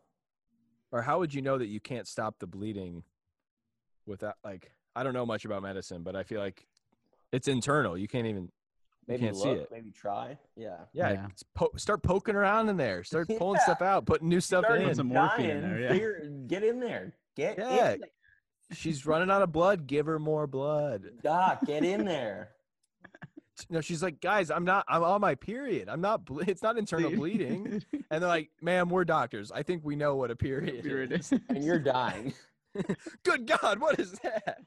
[0.91, 3.03] or how would you know that you can't stop the bleeding
[4.07, 6.67] without like I don't know much about medicine, but I feel like
[7.33, 7.97] it's internal.
[7.97, 8.51] You can't even
[9.09, 9.69] Maybe can't look, see it.
[9.73, 10.39] maybe try.
[10.57, 10.77] Yeah.
[10.93, 11.27] yeah, Yeah.
[11.55, 13.03] po- start poking around in there.
[13.03, 13.65] Start pulling Yeah.
[13.65, 14.95] stuff out, putting new stuff Started in.
[14.95, 15.89] some morphine in there, yeah.
[15.89, 17.13] figure- get in there.
[17.35, 17.93] Get Yeah.
[17.95, 18.09] in there.
[18.73, 19.87] She's running out of blood.
[19.89, 21.05] Give her more blood.
[21.23, 22.51] Doc, get in there.
[23.69, 24.85] No, she's like, guys, I'm not.
[24.89, 25.89] I'm on my period.
[25.89, 26.25] I'm not.
[26.25, 27.83] Ble- it's not internal bleeding.
[28.11, 29.51] And they're like, ma'am, we're doctors.
[29.51, 31.33] I think we know what a period, Period is.
[31.33, 31.41] is.
[31.49, 32.35] And you're dying.
[33.25, 34.59] Good God, what is that?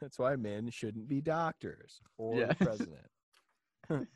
[0.00, 2.52] That's why men shouldn't be doctors or Yeah.
[2.54, 3.06] president.
[3.90, 4.06] Man.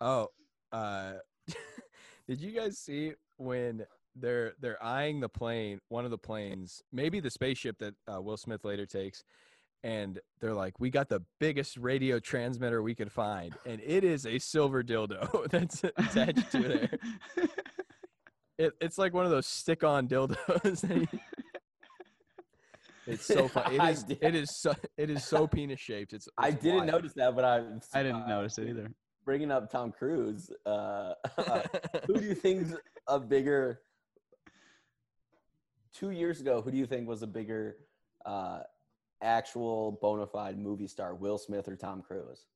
[0.00, 0.28] Oh,
[0.72, 1.14] uh,
[2.26, 3.84] did you guys see when
[4.16, 8.36] they're they're eyeing the plane, one of the planes, maybe the spaceship that uh, Will
[8.36, 9.22] Smith later takes,
[9.82, 14.26] and they're like, "We got the biggest radio transmitter we could find, and it is
[14.26, 16.98] a silver dildo that's attached to there."
[18.58, 20.88] It, it's like one of those stick-on dildos.
[20.96, 21.06] you-
[23.06, 23.76] it's so funny.
[23.76, 24.02] It I is.
[24.02, 24.74] did- It is so.
[24.96, 26.12] It is so penis shaped.
[26.12, 26.28] It's.
[26.36, 26.86] I didn't wild.
[26.88, 27.58] notice that, but I
[27.94, 28.90] I didn't uh, notice it either.
[29.24, 31.12] Bringing up Tom Cruise, uh,
[32.06, 32.72] who do you think's
[33.06, 33.80] a bigger?
[35.94, 37.76] Two years ago, who do you think was a bigger
[38.24, 38.60] uh,
[39.22, 42.46] actual bona fide movie star, Will Smith or Tom Cruise?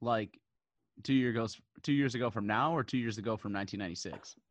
[0.00, 0.38] Like
[1.02, 1.46] two years ago,
[1.82, 4.36] two years ago from now, or two years ago from 1996.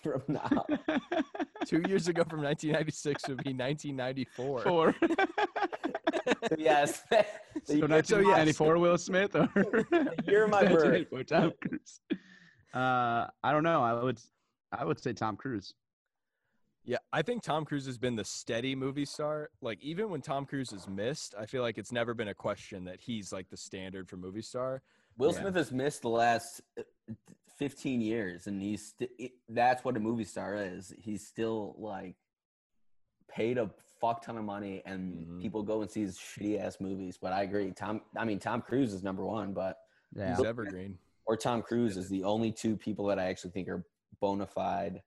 [0.00, 0.64] From now,
[1.66, 4.60] Two years ago from 1996 would be 1994.
[4.62, 4.94] Four.
[6.56, 7.02] yes.
[7.64, 11.06] so the, 1994 Will Smith or the year of my birth.
[11.26, 12.00] Tom Cruise.
[12.72, 13.82] Uh, I don't know.
[13.82, 14.20] I would,
[14.72, 15.74] I would say Tom Cruise.
[16.88, 19.50] Yeah, I think Tom Cruise has been the steady movie star.
[19.60, 22.82] Like even when Tom Cruise has missed, I feel like it's never been a question
[22.86, 24.80] that he's like the standard for movie star.
[25.18, 25.40] Will Yeah.
[25.42, 26.82] Smith has missed the last uh,
[27.58, 30.94] 15 years, and he's st- it- that's what a movie star is.
[30.98, 32.16] He's still like
[33.28, 33.70] paid a
[34.00, 35.42] fuck ton of money, and Mhm.
[35.42, 37.18] people go and see his shitty ass movies.
[37.20, 38.00] But I agree, Tom.
[38.16, 39.78] I mean, Tom Cruise is number one, but
[40.16, 40.34] Yeah.
[40.36, 40.98] He's evergreen.
[41.26, 43.84] or Tom Cruise is the only two people that I actually think are
[44.20, 45.02] bona fide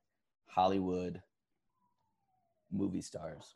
[0.45, 1.23] Hollywood
[2.71, 3.53] movie stars.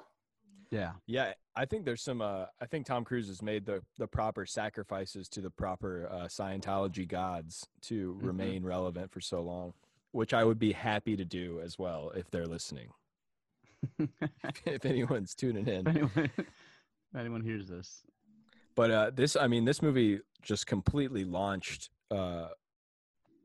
[0.72, 0.93] Yeah.
[1.05, 2.22] Yeah, I think there's some.
[2.22, 6.26] Uh, I think Tom Cruise has made the the proper sacrifices to the proper uh,
[6.26, 8.28] Scientology gods to Mhm.
[8.28, 9.74] remain relevant for so long,
[10.11, 12.89] which I would be happy to do as well if they're listening.
[14.66, 15.82] if anyone's tuning in.
[15.82, 18.03] if anyone, if anyone hears this,
[18.76, 22.47] But uh, this, I mean, this movie just completely launched uh,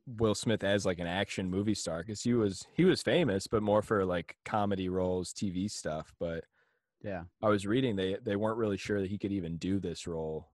[0.06, 3.62] Will Smith as like an action movie star because he was he was famous, but
[3.62, 6.12] more for like comedy roles, TV stuff.
[6.18, 6.44] But
[7.02, 7.22] yeah.
[7.42, 10.48] I was reading they they weren't really sure that he could even do this role.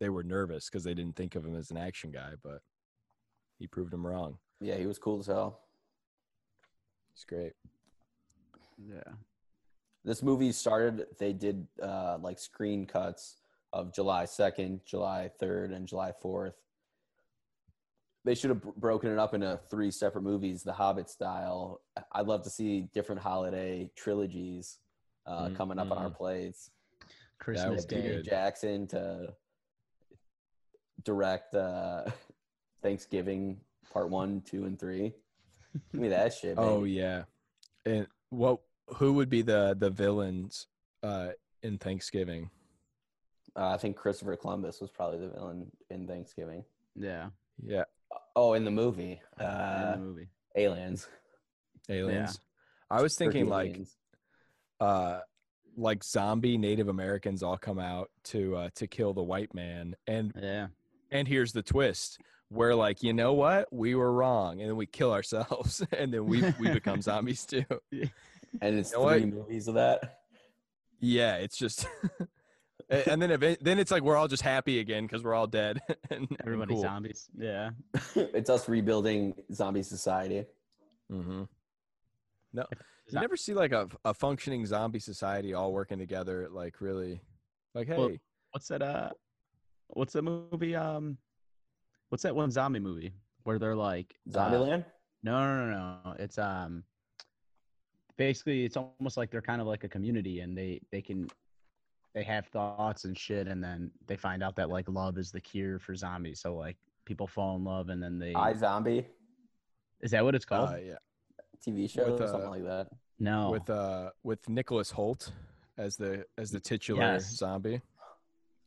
[0.00, 2.60] They were nervous because they didn't think of him as an action guy, but
[3.58, 4.38] he proved them wrong.
[4.60, 5.60] Yeah, he was cool as hell.
[7.14, 7.52] It's great.
[8.78, 9.12] Yeah.
[10.04, 11.06] This movie started.
[11.18, 13.36] They did uh, like screen cuts
[13.72, 16.54] of July second, July third, and July fourth.
[18.26, 21.80] They should have broken it up into three separate movies, The Hobbit style.
[22.10, 24.78] I'd love to see different holiday trilogies
[25.26, 26.16] uh, Mm, coming up on our mm.
[26.16, 26.72] plates.
[27.38, 28.30] Christmas would Peter Day.
[28.30, 29.32] Jackson to
[31.04, 32.02] direct uh,
[32.82, 33.60] Thanksgiving
[33.92, 35.14] Part One, Two, and Three.
[35.92, 36.56] Give me that shit.
[36.58, 37.24] Oh yeah,
[37.84, 38.58] and what?
[38.96, 40.66] Who would be the the villains
[41.04, 41.30] uh,
[41.62, 42.50] in Thanksgiving?
[43.54, 46.64] Uh, I think Christopher Columbus was probably the villain in Thanksgiving.
[46.96, 47.28] Yeah.
[47.64, 47.84] Yeah,
[48.38, 50.28] Oh, in the movie, in uh, the movie.
[50.54, 51.08] Aliens.
[51.88, 52.38] aliens.
[52.90, 53.96] I was thinking Turkey like aliens.
[54.80, 55.20] uh
[55.78, 60.32] like zombie Native Americans all come out to uh to kill the white man and
[60.40, 60.68] Yeah.
[61.10, 62.20] and here's the twist.
[62.50, 63.72] We're like, you know what?
[63.72, 67.64] We were wrong, and then we kill ourselves, and then we we become zombies too.
[68.60, 69.34] and it's you know three what?
[69.34, 70.20] movies of that.
[71.00, 71.84] Yeah, it's just,
[72.20, 72.28] a-
[72.88, 75.80] and then event, then it's like we're all just happy again because we're all dead.
[76.10, 76.82] and, and Everybody cool.
[76.82, 77.28] zombies.
[77.36, 77.70] Yeah.
[78.14, 80.44] it's us rebuilding zombie society.
[81.12, 81.44] Mm-hmm.
[82.52, 86.48] No, you not- never see like a a functioning zombie society all working together.
[86.50, 87.20] Like really,
[87.74, 88.12] like hey, Well,
[88.52, 88.80] What's that?
[88.80, 89.10] Uh,
[89.88, 90.74] what's that movie?
[90.74, 91.18] Um,
[92.08, 93.12] what's that one zombie movie
[93.42, 94.84] where they're like uh, Zombieland.
[95.22, 96.14] No, no, no, no.
[96.18, 96.84] It's um,
[98.16, 101.28] basically it's almost like they're kind of like a community, and they they can
[102.16, 105.40] they have thoughts and shit, and then they find out that like love is the
[105.40, 106.40] cure for zombies.
[106.40, 109.04] So like people fall in love, and then they iZombie
[110.00, 110.70] is that what it's called?
[110.70, 110.94] uh, yeah,
[111.64, 112.88] TV show With, or uh, something like that.
[113.18, 115.30] no, with uh with Nicholas Hoult
[115.76, 117.36] as the as the titular Yes.
[117.36, 117.82] zombie.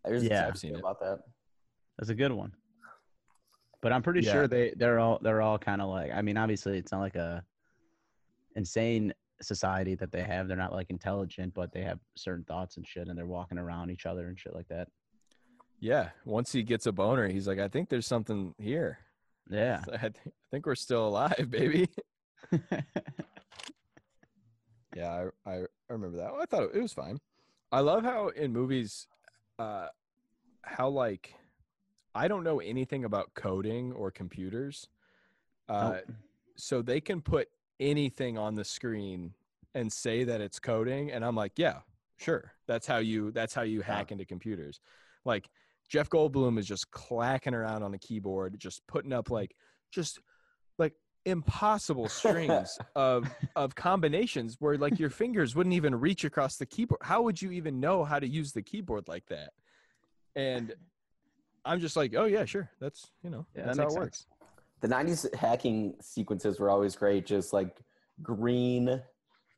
[0.06, 0.46] There's yeah.
[0.46, 0.80] a I've seen show it.
[0.82, 1.20] about that.
[1.98, 2.54] That's a good one.
[3.82, 4.32] But I'm pretty Yeah.
[4.34, 7.16] sure they they're all they're all kind of like I mean obviously it's not like
[7.16, 7.44] a
[8.56, 9.12] insane
[9.42, 10.48] society that they have.
[10.48, 13.90] They're not like intelligent, but they have certain thoughts and shit, and they're walking around
[13.92, 14.88] each other and shit like that.
[15.80, 16.10] Yeah.
[16.26, 19.00] Once he gets a boner, he's like, I think there's something here.
[19.50, 19.82] Yeah.
[19.94, 21.88] I, th- I think we're still alive, baby.
[24.96, 26.32] Yeah, I, I remember that.
[26.34, 27.20] I thought it was fine.
[27.72, 29.08] I love how in movies,
[29.60, 29.88] uh,
[30.64, 31.34] how like
[32.16, 34.88] I don't know anything about coding or computers,
[35.70, 36.16] uh, Nope.
[36.56, 37.50] so they can put
[37.80, 39.34] anything on the screen
[39.76, 41.80] and say that it's coding, and I'm like, yeah,
[42.18, 42.52] sure.
[42.68, 44.80] That's how you that's how you hack into computers.
[45.26, 45.50] Like
[45.88, 49.56] Jeff Goldblum is just clacking around on the keyboard, just putting up like
[49.92, 50.20] just
[50.78, 50.94] like
[51.26, 57.02] impossible strings of of combinations where like your fingers wouldn't even reach across the keyboard.
[57.04, 59.52] How would you even know how to use the keyboard like that?
[60.36, 60.74] And
[61.66, 62.70] I'm just like, oh yeah, sure.
[62.80, 64.28] That's you know, Yeah, that's that how it works.
[64.82, 67.26] The '90s hacking sequences were always great.
[67.26, 67.82] Just like
[68.22, 69.02] green,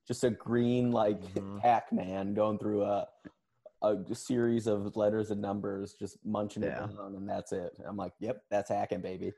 [0.08, 1.60] just a green like Mhm.
[1.62, 3.08] Pac-Man going through a
[3.84, 6.86] a series of letters and numbers, just munching Yeah.
[6.86, 7.76] it down, and that's it.
[7.84, 9.34] I'm like, yep, that's hacking, baby.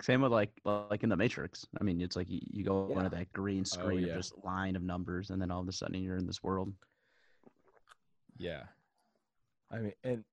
[0.00, 1.66] Same with like like in the Matrix.
[1.80, 2.98] I mean, it's like you, you go Yeah.
[2.98, 4.10] into that green screen yeah.
[4.12, 6.72] of just line of numbers, and then all of a sudden you're in this world.
[8.36, 8.64] Yeah.
[9.70, 10.24] I mean, and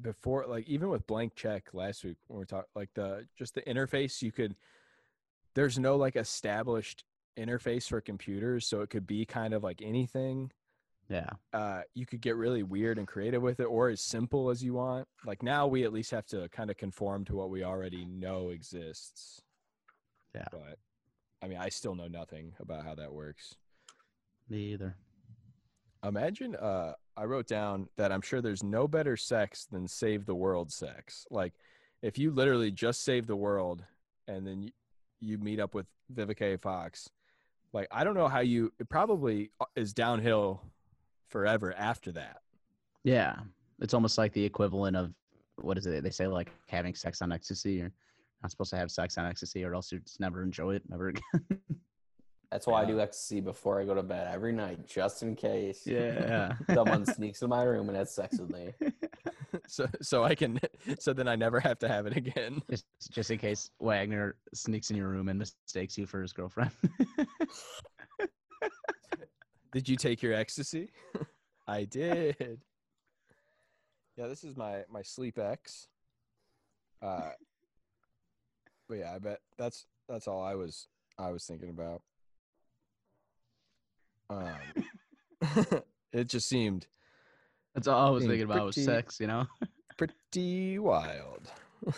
[0.00, 3.62] before, like, even with blank check last week, when we talked, like, the just the
[3.62, 4.54] interface, you could,
[5.54, 7.04] there's no like established
[7.38, 8.66] interface for computers.
[8.66, 10.50] So it could be kind of like anything.
[11.08, 11.30] Yeah.
[11.52, 14.74] Uh, you could get really weird and creative with it or as simple as you
[14.74, 15.06] want.
[15.24, 18.48] Like, now we at least have to kind of conform to what we already know
[18.50, 19.40] exists.
[20.34, 20.48] Yeah.
[20.50, 20.78] But
[21.42, 23.54] I mean, I still know nothing about how that works.
[24.48, 24.96] Me either.
[26.04, 30.34] Imagine uh I wrote down that I'm sure there's no better sex than save the
[30.34, 31.26] world sex.
[31.30, 31.54] Like
[32.02, 33.84] if you literally just save the world
[34.28, 34.70] and then you,
[35.20, 36.60] you meet up with Vivica.
[36.60, 37.08] Fox,
[37.72, 40.62] like I don't know how you it probably uh, is downhill
[41.28, 42.42] forever after that.
[43.02, 43.36] Yeah.
[43.80, 45.12] It's almost like the equivalent of
[45.56, 46.02] what is it?
[46.02, 47.74] They say like having sex on ecstasy.
[47.74, 47.92] You're
[48.42, 51.08] not supposed to have sex on ecstasy, or else you just never enjoy it ever
[51.40, 51.58] again.
[52.50, 55.84] That's why I do ecstasy before I go to bed every night, just in case
[55.84, 56.54] yeah.
[56.74, 58.72] someone sneaks in my room and has sex with me.
[59.66, 60.60] so so I can
[60.98, 62.62] so then I never have to have it again.
[62.70, 66.70] just just in case Wagner sneaks in your room and mistakes you for his girlfriend.
[69.72, 70.92] Did you take your ecstasy?
[71.66, 72.60] I did.
[74.16, 75.88] Yeah, this is my my sleep X.
[77.02, 77.30] Uh,
[78.88, 80.86] but yeah, I bet that's that's all I was
[81.18, 82.02] I was thinking about.
[84.30, 84.56] Um,
[86.12, 86.86] it just seemed
[87.74, 89.46] That's all I was thinking about was pretty- sex, you know.
[89.96, 91.50] pretty wild.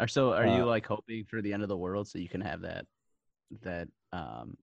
[0.00, 2.28] Or so are you Uh, like hoping for the end of the world so you
[2.28, 2.86] can have that
[3.60, 4.56] that um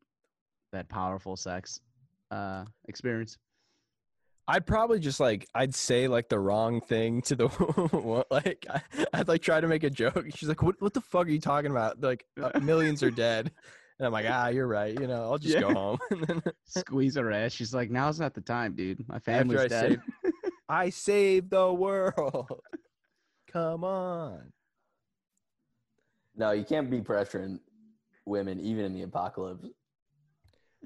[0.74, 1.80] that powerful sex
[2.32, 3.38] uh experience?
[4.48, 8.82] I'd probably just like I'd say like the wrong thing to the like I,
[9.14, 10.26] I'd like try to make a joke.
[10.36, 10.82] She's like, "What?
[10.82, 12.02] What the fuck are you talking about?
[12.02, 13.52] Like uh, millions are dead."
[14.00, 14.98] And I'm like, "Ah, you're right.
[14.98, 15.62] You know, I'll just Yeah.
[15.62, 17.52] go home." And Squeeze her ass.
[17.52, 19.06] She's like, now's not the time, dude.
[19.08, 19.90] My family's I dead.
[19.92, 20.34] saved-
[20.70, 22.62] I saved the world.
[23.52, 24.54] Come on.
[26.36, 27.60] No, you can't be pressuring
[28.26, 29.66] women, even in the apocalypse.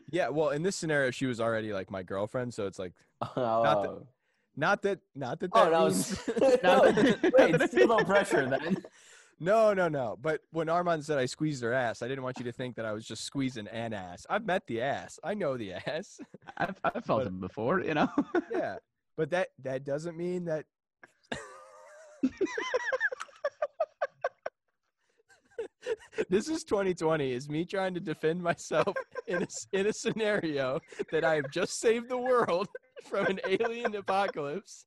[0.09, 2.93] Yeah, well, in this scenario, she was already like my girlfriend, so it's like
[3.35, 4.03] Oh,
[4.55, 5.49] not that, not that.
[5.53, 6.19] oh that no, means-
[6.63, 8.77] no, that- wait, still no pressure then.
[9.43, 10.17] No, no, no.
[10.21, 12.85] But when Armand said I squeezed her ass, I didn't want you to think that
[12.85, 14.25] I was just squeezing an ass.
[14.29, 15.19] I've met the ass.
[15.21, 16.17] I know the ass.
[16.55, 18.07] I've, I've felt But- it before, you know.
[18.53, 18.77] yeah.
[19.17, 20.63] But that that doesn't mean that
[26.29, 28.95] This is 2020 is me trying to defend myself
[29.27, 30.79] in a, in a scenario
[31.11, 32.69] that I have just saved the world
[33.09, 34.85] from an alien apocalypse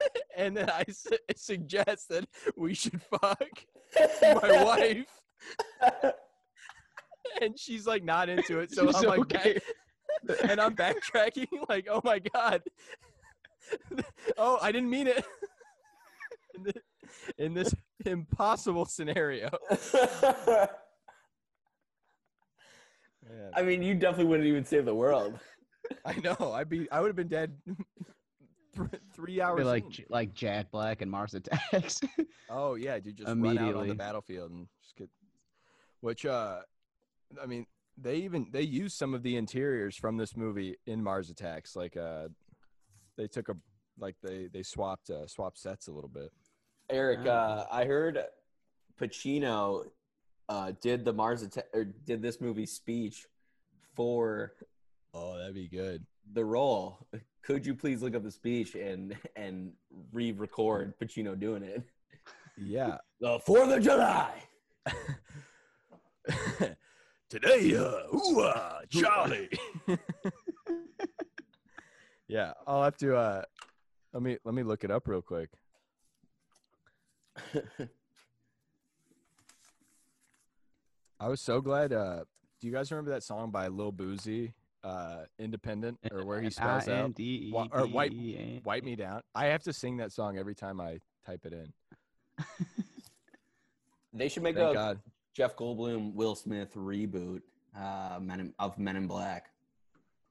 [0.36, 2.26] and then I su- suggest that
[2.56, 3.42] we should fuck
[4.22, 6.12] my wife.
[7.42, 8.72] And she's like not into it.
[8.72, 9.62] So She's I'm like back-
[10.48, 12.62] and I'm backtracking like oh my god.
[14.38, 15.22] Oh I didn't mean it.
[16.54, 16.80] In, thi-
[17.36, 17.74] in this
[18.06, 19.50] impossible scenario.
[23.28, 25.38] Man, I mean, you definitely wouldn't even save the world.
[26.04, 26.52] I know.
[26.54, 27.52] I'd be I would have been dead
[28.76, 30.04] th- three hours like in.
[30.08, 32.00] Like Jack Black and Mars Attacks.
[32.48, 35.08] Oh yeah, dude, just run out on the battlefield and just get.
[36.00, 36.60] Which uh,
[37.42, 37.66] I mean,
[37.98, 41.74] they even they used some of the interiors from this movie in Mars Attacks.
[41.74, 42.28] Like uh,
[43.16, 43.56] they took a
[43.98, 46.30] like they they swapped uh, swapped sets a little bit.
[46.88, 47.30] Eric, Ah.
[47.30, 48.22] uh, I heard
[49.00, 49.86] Pacino
[50.48, 53.26] uh, did the Mars Attack or did this movie speech
[53.94, 54.52] for
[55.14, 56.04] Oh, that'd be good.
[56.32, 57.06] the role.
[57.46, 59.72] Could you please look up the speech and and
[60.12, 61.80] re-record Pacino doing it?
[62.56, 62.98] Yeah.
[63.20, 64.30] The Fourth of July.
[67.30, 69.48] Today, uh, ooh, uh, Charlie.
[72.28, 73.16] yeah, I'll have to.
[73.16, 73.42] Uh,
[74.12, 75.48] let me let me look it up real quick.
[81.18, 81.94] I was so glad.
[81.94, 82.24] Uh,
[82.60, 84.52] do you guys remember that song by Lil Boosie,
[84.86, 87.18] uh, "Independent," or where he spells out
[87.72, 88.12] or wipe-
[88.64, 89.22] "Wipe Me Down"?
[89.34, 91.72] I have to sing that song every time I type it in.
[94.16, 95.00] They should make Thank a God.
[95.34, 97.42] Jeff Goldblum, Will Smith reboot
[97.78, 99.50] uh, Men in, of Men in Black.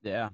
[0.02, 0.30] Yeah.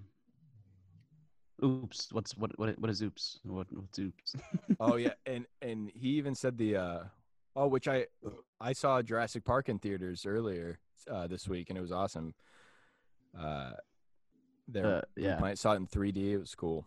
[1.63, 2.07] Oops.
[2.11, 3.39] What's what what what is oops?
[3.43, 4.35] What what's oops?
[4.79, 7.03] oh yeah, and and he even said the uh
[7.55, 8.07] oh, which I
[8.59, 12.33] I saw Jurassic Park in theaters earlier uh, this week, and it was awesome.
[13.37, 13.71] Uh,
[14.71, 15.43] there, Uh, yeah.
[15.43, 16.31] I saw it in 3D.
[16.33, 16.85] It was cool.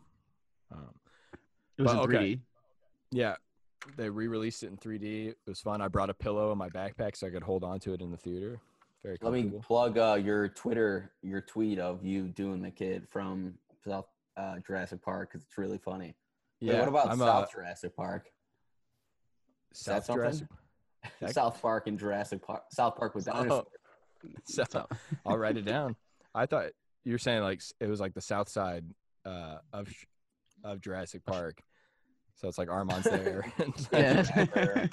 [0.72, 0.94] Um,
[1.76, 2.40] It was But, in 3D.
[3.10, 3.36] yeah,
[3.96, 5.28] they re-released it in 3D.
[5.28, 5.80] It was fun.
[5.80, 8.10] I brought a pillow in my backpack so I could hold on to it in
[8.10, 8.60] the theater.
[9.02, 9.30] Very cool.
[9.30, 14.06] Let me plug uh, your Twitter, your tweet of you doing the kid from South
[14.36, 16.16] uh, Jurassic Park because it's really funny.
[16.60, 18.30] Wait, yeah, what about I'm, South uh, Jurassic Park?
[19.72, 20.22] South something?
[20.22, 20.48] Jurassic.
[21.32, 22.62] South Park and Jurassic Park.
[22.70, 23.66] South Park with Oh, dinosaurs.
[24.44, 24.88] So- So-
[25.26, 25.96] I'll write it down.
[26.34, 26.70] I thought
[27.04, 28.84] you were saying like it was like the south side
[29.24, 29.88] uh, of
[30.62, 31.60] of Jurassic Park,
[32.34, 33.52] so it's like Armand's there.
[33.92, 34.86] yeah.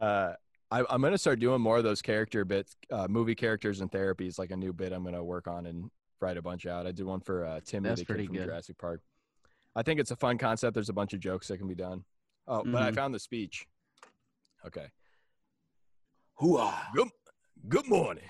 [0.00, 0.32] uh,
[0.70, 4.38] I, I'm gonna start doing more of those character bits, uh, movie characters and therapies,
[4.38, 6.86] like a new bit I'm gonna work on and write a bunch out.
[6.86, 8.44] I did one for uh, Timmy, That's the kid from good.
[8.46, 9.00] Jurassic Park.
[9.76, 10.74] I think it's a fun concept.
[10.74, 12.04] There's a bunch of jokes that can be done.
[12.46, 12.94] Oh, but I Mhm.
[12.94, 13.66] found the speech.
[14.66, 14.86] Okay.
[16.40, 16.74] Hooah.
[16.94, 17.08] Good,
[17.68, 18.24] good morning.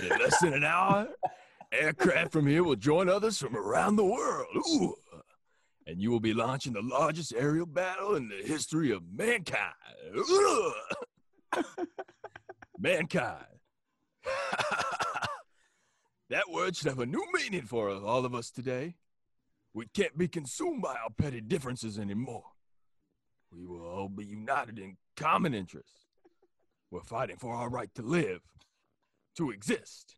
[0.00, 1.08] In less than an hour,
[1.72, 4.46] aircraft from here will join others from around the world.
[4.56, 4.94] Ooh.
[5.86, 9.72] And you will be launching the largest aerial battle in the history of mankind.
[12.78, 13.46] Mankind.
[16.30, 18.96] that word should have a new meaning for all of us today.
[19.72, 22.44] We can't be consumed by our petty differences anymore.
[23.52, 26.06] We will all be united in common interests.
[26.90, 28.40] We're fighting for our right to live,
[29.36, 30.15] to exist.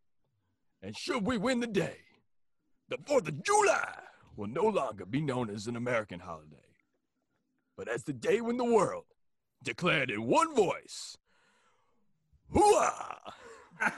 [0.82, 1.98] And should we win the day,
[2.88, 3.88] the 4th of July
[4.36, 6.56] will no longer be known as an American holiday,
[7.76, 9.04] but as the day when the world
[9.62, 11.16] declared in one voice,
[12.54, 13.16] Hooah!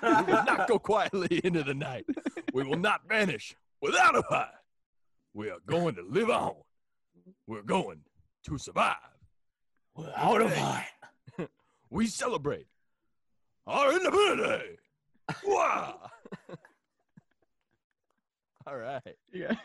[0.02, 2.06] we will not go quietly into the night.
[2.52, 4.48] We will not vanish without a fight.
[5.34, 6.54] We are going to live on.
[7.46, 8.00] We're going
[8.44, 8.96] to survive.
[9.94, 10.86] Without a fight.
[11.92, 12.68] We celebrate
[13.66, 14.78] our independence.
[15.44, 16.08] Wow.
[18.70, 19.02] All right.
[19.32, 19.54] yeah.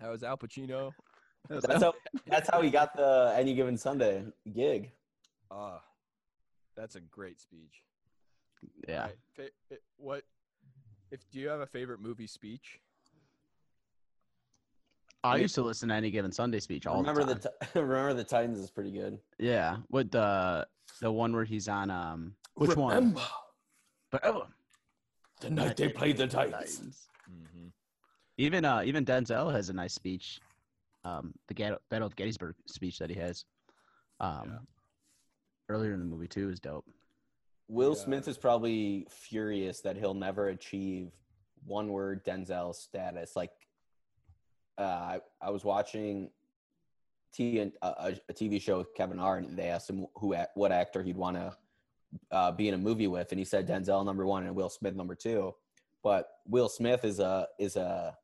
[0.00, 0.92] That was Al Pacino.
[1.50, 1.92] That's how,
[2.28, 4.22] that's how he got the Any Given Sunday
[4.54, 4.92] gig.
[5.50, 5.80] Ah,
[6.76, 7.82] that's a great speech.
[8.86, 9.00] yeah.
[9.00, 10.22] Alright, fa- it- what
[11.10, 12.78] if do you have a favorite movie speech?
[15.24, 17.52] I used to listen to any given Sunday speech all remember the the, time.
[17.60, 19.18] ti- remember the Titans is pretty good.
[19.40, 20.64] yeah, with the
[21.00, 23.16] the one where he's on um which one?
[24.12, 24.46] But oh,
[25.40, 26.76] the night they played the Titans.
[26.76, 27.08] Titans.
[28.38, 30.40] Even uh even Denzel has a nice speech.
[31.04, 33.44] Um, the Gat- Battle of Gettysburg speech that he has.
[34.20, 34.58] Um, Yeah.
[35.68, 36.86] earlier in the movie too is dope.
[37.68, 38.04] Will Yeah.
[38.04, 41.12] Smith is probably furious that he'll never achieve
[41.66, 43.36] one word Denzel status.
[43.36, 43.52] Like,
[44.78, 46.30] uh, I, I was watching
[47.32, 50.72] T a, a, a TV show with Kevin Hart, and they asked him who what
[50.72, 51.56] actor he'd want to
[52.30, 54.94] uh, be in a movie with, and he said Denzel number one and Will Smith
[54.94, 55.54] number two.
[56.02, 58.16] But Will Smith is a is a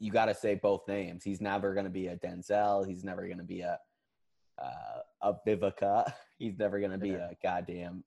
[0.00, 1.22] you got to say both names.
[1.22, 2.86] He's never going to be a Denzel.
[2.86, 3.78] He's never going to be a
[4.58, 6.12] uh, a Vivica.
[6.38, 7.28] He's never going to be Yeah.
[7.30, 8.02] a goddamn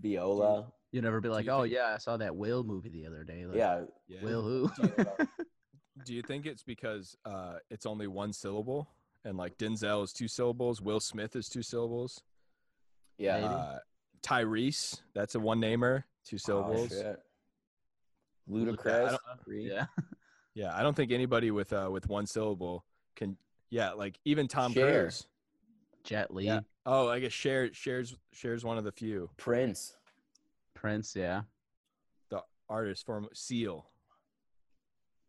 [0.00, 0.72] Viola.
[0.90, 3.44] You'd never be like, oh think- yeah, I saw that Will movie the other day.
[3.46, 4.22] Like, Yeah, Yeah.
[4.22, 4.70] Will who?
[6.04, 8.88] Do you think it's because uh, it's only one syllable
[9.24, 12.22] and like Denzel is two syllables, Will Smith is two syllables,
[13.18, 13.36] yeah.
[13.38, 13.78] Uh,
[14.22, 16.90] Tyrese that's a one namer, two syllables.
[16.90, 17.18] shit.
[18.48, 19.10] I Ludacris.
[19.10, 19.68] don't- three.
[19.70, 19.86] yeah.
[20.58, 22.84] Yeah, I don't think anybody with uh with one syllable
[23.14, 23.36] can.
[23.70, 25.02] Yeah, like even Tom Cher.
[25.02, 25.26] Cruise.
[26.02, 26.60] Jet Li, Yeah.
[26.84, 29.30] Oh, I guess Cher shares shares one of the few.
[29.36, 29.94] Prince.
[30.74, 31.42] Prince, yeah.
[32.30, 33.86] The artist form Seal.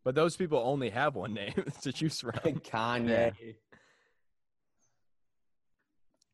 [0.03, 2.31] But those people only have one name to choose from.
[2.33, 3.55] Kanye.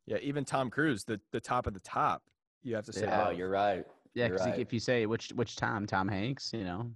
[0.05, 2.23] Yeah, even Tom Cruise, the the top of the top,
[2.63, 3.09] you have to say.
[3.11, 3.85] Oh, you're right.
[4.13, 4.57] Yeah, because right.
[4.57, 6.89] if you say which which Tom, Tom Hanks, you know,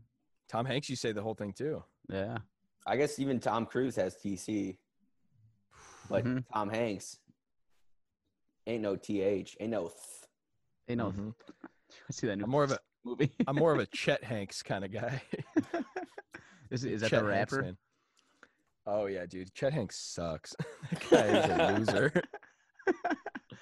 [0.50, 1.84] Tom Hanks, you say the whole thing too.
[2.10, 2.40] Yeah.
[2.88, 4.78] I guess even Tom Cruise has TC,
[6.10, 6.44] but Mhm.
[6.52, 7.20] Tom Hanks
[8.66, 9.90] ain't no TH, ain't no.
[9.90, 9.94] Th.
[10.88, 11.12] Hey, no.
[11.12, 11.34] Mhm.
[11.52, 13.32] I see that new I'm more of a movie.
[13.48, 15.22] I'm more of a Chet Hanks kind of guy.
[16.72, 17.64] is, is that Chet the Hanks, rapper?
[17.66, 17.78] man.
[18.88, 19.54] Oh yeah, dude.
[19.54, 20.56] Chet Hanks sucks.
[20.90, 22.12] that guy is a loser.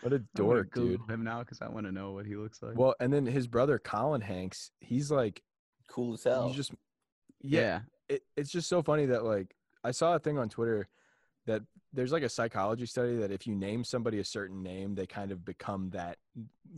[0.02, 1.10] what a I'm gonna dork, Google dude.
[1.12, 2.78] Him now because I want to know what he looks like.
[2.78, 5.44] Well, and then his brother Colin Hanks, he's like
[5.88, 6.48] Cool as hell.
[6.48, 6.72] he's just
[7.42, 10.88] yeah, it, it's just so funny that like I saw a thing on Twitter
[11.46, 11.62] that
[11.94, 15.32] there's like a psychology study that if you name somebody a certain name, they kind
[15.32, 16.18] of become that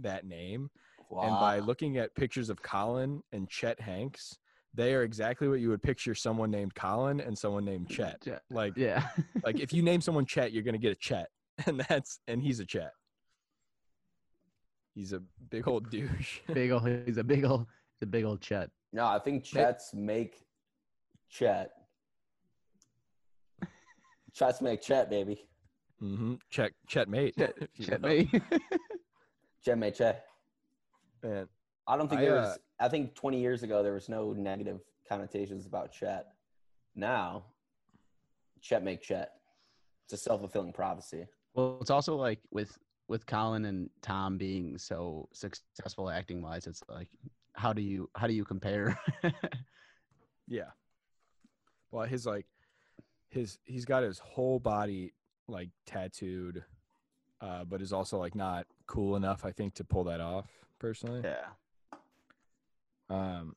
[0.02, 0.70] that name.
[1.10, 1.24] Wow.
[1.24, 4.38] And by looking at pictures of Colin and Chet Hanks,
[4.74, 8.22] they are exactly what you would picture someone named Colin and someone named Chet.
[8.24, 8.44] Chet.
[8.52, 9.08] Like Yeah.
[9.44, 11.30] like if you name someone Chet, you're gonna get a Chet,
[11.66, 12.94] and that's and he's a Chet.
[14.94, 16.40] He's a big old douche.
[16.54, 16.88] big old.
[17.06, 17.66] He's a big old.
[18.00, 18.70] He's a big old Chet.
[18.92, 20.46] No, I think Chets make
[21.30, 21.72] Chet.
[24.34, 25.48] Chets make Chet, baby.
[26.02, 26.36] Mm-hmm.
[26.50, 27.36] Chet Chet mate.
[27.38, 28.10] Chet, if you Chet will.
[28.10, 28.32] me.
[29.64, 30.26] Chet make Chet.
[31.24, 31.48] Man,
[31.88, 32.60] I don't think I, there uh, was.
[32.80, 36.28] I think 20 years ago there was no negative connotations about Chet.
[36.96, 37.44] Now,
[38.62, 39.34] Chet make Chet.
[40.06, 41.28] It's a self fulfilling prophecy.
[41.54, 42.78] well, it's also like with
[43.10, 46.68] with Colin and Tom being so successful acting wise.
[46.68, 47.10] It's like,
[47.60, 48.98] how do you how do you compare?
[50.48, 50.72] yeah.
[51.92, 52.46] Well, his like
[53.28, 55.14] his he's got his whole body
[55.50, 56.64] like tattooed,
[57.42, 60.48] uh, but is also like not cool enough, I think, to pull that off.
[60.80, 61.98] Personally, yeah.
[63.10, 63.56] um,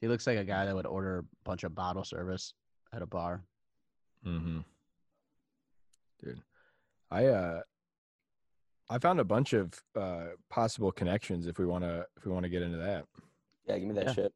[0.00, 2.54] He looks like a guy that would order a bunch of bottle service
[2.92, 3.42] at a bar.
[4.24, 4.60] Mm-hmm.
[6.22, 6.40] Dude,
[7.10, 7.60] I uh,
[8.90, 12.44] I found a bunch of uh possible connections if we want to if we want
[12.44, 13.04] to get into that.
[13.66, 14.12] Yeah, give me that Yeah.
[14.14, 14.32] shit.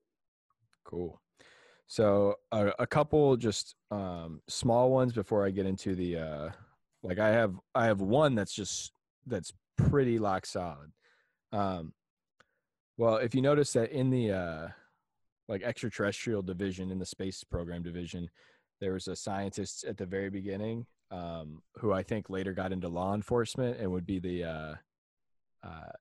[0.85, 1.21] Cool.
[1.87, 6.49] So a, a couple just um small ones before I get into the uh
[7.03, 8.93] like I have I have one that's just
[9.27, 10.93] that's pretty lock solid.
[11.53, 11.93] Um
[12.99, 14.69] well, if you notice that in the uh
[15.49, 18.29] like extraterrestrial division in the space program division,
[18.81, 22.89] there was a scientist at the very beginning um who I think later got into
[22.89, 24.75] law enforcement and would be the uh
[25.63, 25.93] uh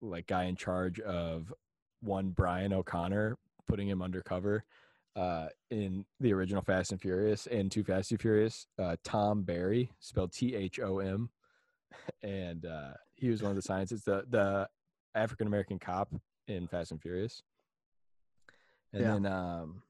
[0.00, 1.52] like guy in charge of
[2.00, 3.36] one Brian O'Connor
[3.68, 4.64] putting him undercover
[5.16, 8.68] uh, in the original Fast and Furious and Too Fast Too Furious.
[8.78, 11.28] Uh, Thom Barry, spelled T H O M,
[12.22, 14.68] and uh, he was one of the scientists, the the
[15.16, 16.14] African American cop
[16.46, 17.42] in Fast and Furious.
[18.92, 19.14] And Yeah.
[19.14, 19.82] then um,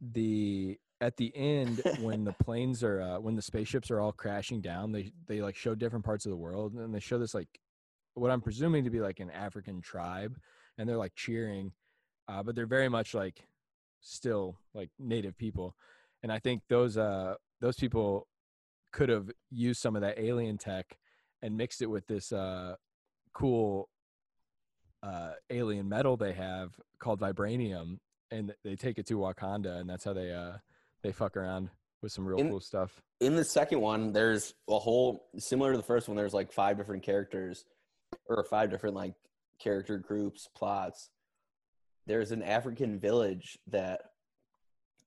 [0.00, 4.60] the at the end when the planes are uh, when the spaceships are all crashing
[4.60, 7.48] down, they they like show different parts of the world, and they show this like
[8.14, 10.36] what I'm presuming to be like an African tribe,
[10.78, 11.72] and they're like cheering,
[12.28, 13.46] uh, but they're very much like
[14.00, 15.74] still like native people,
[16.22, 18.28] and I think those uh those people
[18.92, 20.96] could have used some of that alien tech
[21.42, 22.76] and mixed it with this uh
[23.32, 23.88] cool
[25.02, 27.98] uh alien metal they have called vibranium,
[28.30, 30.58] and they take it to Wakanda, and that's how they uh
[31.04, 31.68] they fuck around
[32.02, 33.00] with some real In- cool stuff.
[33.20, 36.16] In the second one, there's a whole similar to the first one.
[36.16, 37.64] There's like five different characters,
[38.26, 39.14] or five different like
[39.60, 41.10] character groups, plots.
[42.06, 44.00] There's an African village that,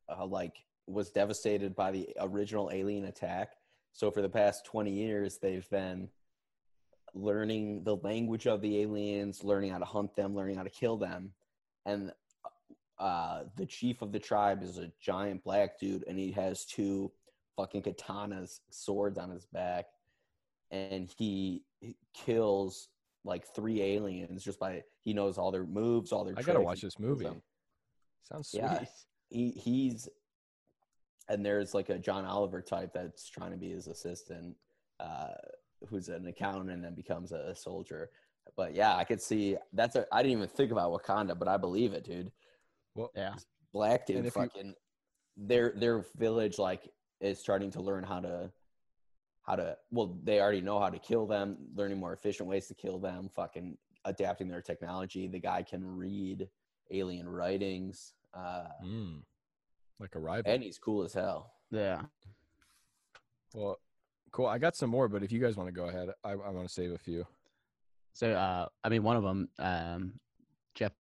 [0.08, 0.54] uh, like,
[0.88, 3.54] was devastated by the original alien attack.
[3.92, 6.10] So for the past 20 years, they've been
[7.14, 10.98] learning the language of the aliens, learning how to hunt them, learning how to kill
[10.98, 11.34] them,
[11.86, 12.12] and
[13.00, 17.12] uh, the chief of the tribe is a giant black dude, and he has two
[17.56, 19.86] fucking katanas, swords on his back,
[20.72, 21.64] and he,
[22.16, 22.90] kills
[23.24, 26.34] like three aliens just by he knows all their moves, all their.
[26.36, 27.26] I gotta watch this movie.
[27.26, 27.42] them.
[28.24, 28.62] Sounds sweet.
[28.62, 28.86] Yeah.
[29.30, 30.10] He he's,
[31.30, 34.56] and there's like a John Oliver type that's trying to be his assistant,
[35.00, 35.36] uh,
[35.88, 38.10] who's an accountant and then becomes a, a soldier.
[38.56, 40.08] But yeah, I could see that's a.
[40.12, 42.32] I didn't even think about Wakanda, but I believe it, dude
[42.98, 43.36] Well, Yeah.
[43.72, 44.76] black And dude if you- fucking
[45.38, 46.92] their their village like
[47.22, 48.52] is starting to learn how to
[49.44, 52.74] how to well they already know how to kill them learning more efficient ways to
[52.74, 56.50] kill them fucking adapting their technology the guy can read
[56.92, 59.24] alien writings uh Mm,
[60.00, 60.52] like a rival.
[60.52, 62.02] and he's cool as hell Yeah.
[63.54, 63.80] Well,
[64.32, 64.46] cool.
[64.48, 66.68] I got some more, but if you guys want to go ahead, I, I want
[66.68, 67.26] to save a few.
[68.14, 70.20] So, uh, I mean, one of them, um,
[70.76, 70.96] Jeff's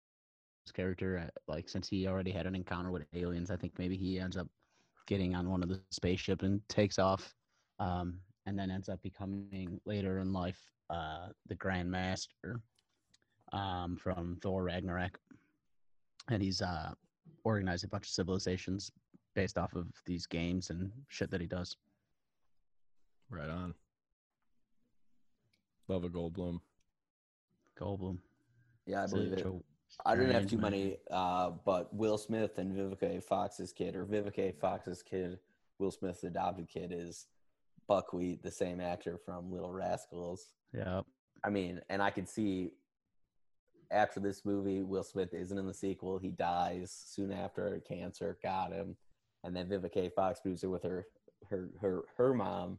[0.72, 4.18] character, uh, like, since he already had an encounter with aliens, I think maybe he
[4.20, 4.48] ends up
[5.06, 7.34] getting on one of the spaceship and takes off,
[7.78, 10.60] um, and then ends up becoming later in life
[10.90, 12.60] uh, the Grand Master
[13.52, 15.18] um, from Thor Ragnarok.
[16.30, 16.92] and he's uh
[17.44, 18.90] organized a bunch of civilizations
[19.34, 21.76] based off of these games and shit that he does.
[23.30, 23.74] Right on.
[25.88, 26.58] Love a Goldblum.
[27.80, 28.18] Goldblum.
[28.86, 29.40] Yeah, I Such believe it.
[29.46, 29.52] a
[30.04, 33.22] I didn't have too many, uh, but Will Smith and Vivica.
[33.22, 34.54] Fox's kid, or Vivica.
[34.54, 35.38] Fox's kid,
[35.78, 37.26] Will Smith's adopted kid, is
[37.88, 40.54] Buckwheat, the same actor from Little Rascals.
[40.72, 41.02] Yeah.
[41.44, 42.72] I mean, and I could see
[43.90, 46.18] after this movie, Will Smith isn't in the sequel.
[46.18, 47.82] He dies soon after.
[47.86, 48.96] Cancer got him,
[49.44, 50.12] and then Vivica.
[50.12, 51.06] Fox moves in with her
[51.48, 52.78] her her her mom,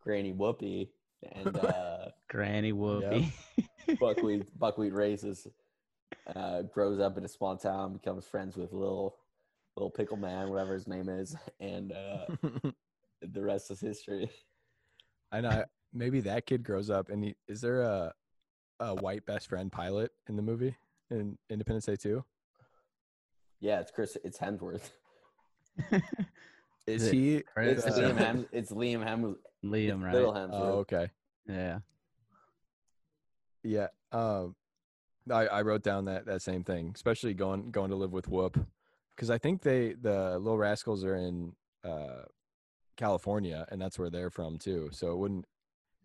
[0.00, 0.88] Granny Whoopi,
[1.32, 3.32] and uh, Granny Whoopi.
[4.00, 5.46] Buckwheat Buckwheat raises,
[6.34, 9.16] uh, grows up in a small town, becomes friends with little
[9.76, 12.26] little pickle man, whatever his name is, and uh,
[13.22, 14.30] the rest is history.
[15.30, 15.64] I know.
[15.92, 18.12] Maybe that kid grows up and he, is there a
[18.80, 20.76] a white best friend pilot in the movie
[21.10, 22.22] in Independence Day 2?
[23.60, 24.16] Yeah, it's Chris.
[24.22, 24.90] It's Hemsworth.
[26.86, 27.42] Is Is he?
[27.42, 27.84] Chris?
[27.84, 28.16] It's Uh, Liam.
[28.16, 29.36] Hem, it's Liam Hem.
[29.64, 30.14] Liam, right?
[30.14, 30.50] Little Hemsworth.
[30.52, 31.10] Oh, okay.
[31.48, 31.78] Yeah.
[33.64, 33.88] Yeah.
[34.12, 34.54] Um,
[35.30, 38.58] I, I wrote down that that same thing, especially going going to live with Whoop,
[39.14, 41.52] because I think they the Little Rascals are in
[41.84, 42.22] uh,
[42.96, 44.88] California, and that's where they're from too.
[44.92, 45.44] So it wouldn't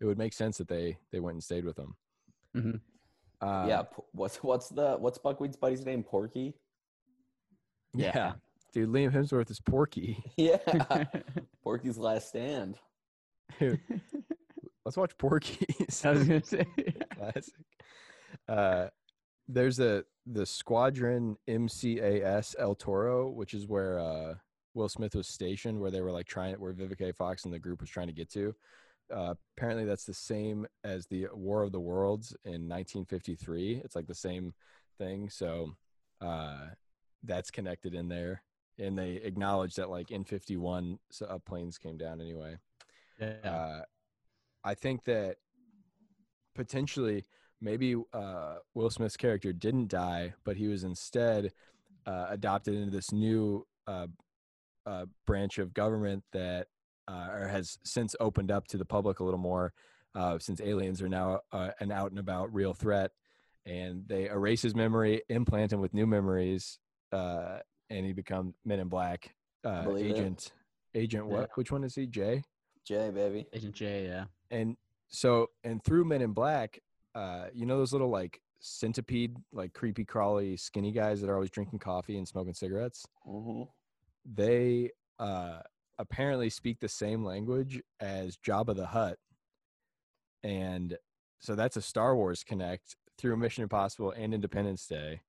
[0.00, 1.96] it would make sense that they they went and stayed with them.
[2.56, 2.80] Mhm.
[3.40, 3.82] Uh, yeah.
[4.12, 6.02] What's what's the what's Buckwheat's buddy's name?
[6.02, 6.54] Porky.
[7.94, 8.32] yeah, Yeah.
[8.72, 8.88] dude.
[8.90, 10.22] Liam Hemsworth is Porky.
[10.36, 10.58] Yeah.
[11.62, 12.78] Porky's Last Stand.
[13.58, 13.80] Dude,
[14.84, 15.66] let's watch Porky.
[16.04, 16.64] I was gonna say.
[17.16, 17.54] Classic.
[18.48, 18.88] Uh,
[19.48, 24.34] there's a the Squadron MCAS El Toro, which is where uh,
[24.74, 27.12] Will Smith was stationed, where they were like trying, where Vivica A.
[27.12, 28.54] Fox and the group was trying to get to.
[29.12, 33.82] Uh, apparently, that's the same as the War of the Worlds in 1953.
[33.84, 34.54] It's like the same
[34.98, 35.28] thing.
[35.28, 35.74] So
[36.20, 36.68] uh,
[37.24, 38.42] that's connected in there,
[38.78, 42.56] and they acknowledge that like in 51, so, uh, planes came down anyway.
[43.20, 43.34] yeah.
[43.44, 43.82] Uh,
[44.64, 45.36] I think that
[46.54, 47.24] potentially
[47.62, 51.52] maybe uh, Will Smith's character didn't die, but he was instead
[52.06, 54.08] uh, adopted into this new uh,
[54.84, 56.66] uh, branch of government that
[57.08, 59.72] uh, or has since opened up to the public a little more,
[60.14, 63.10] uh, since aliens are now uh, an out and about real threat,
[63.66, 66.78] and they erase his memory, implant him with new memories,
[67.12, 67.58] uh,
[67.90, 69.34] and he becomes Men in Black
[69.64, 70.16] uh, Believe it.
[70.16, 70.52] agent.
[70.94, 71.50] Agent what?
[71.54, 72.06] Which one is he?
[72.06, 72.42] Jay
[72.84, 73.46] Jay, baby.
[73.52, 74.24] Agent Jay, Yeah.
[74.50, 74.76] and
[75.08, 76.80] so and through men in black
[77.14, 81.50] uh you know those little like centipede like creepy crawly skinny guys that are always
[81.50, 83.62] drinking coffee and smoking cigarettes hmm
[84.24, 84.88] they
[85.18, 85.58] uh
[85.98, 89.18] apparently speak the same language as jabba the hutt
[90.44, 90.96] and
[91.40, 95.20] so that's a star wars connect through mission impossible and independence day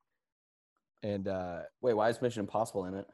[1.02, 3.08] and uh Wait, why is Mission Impossible in it?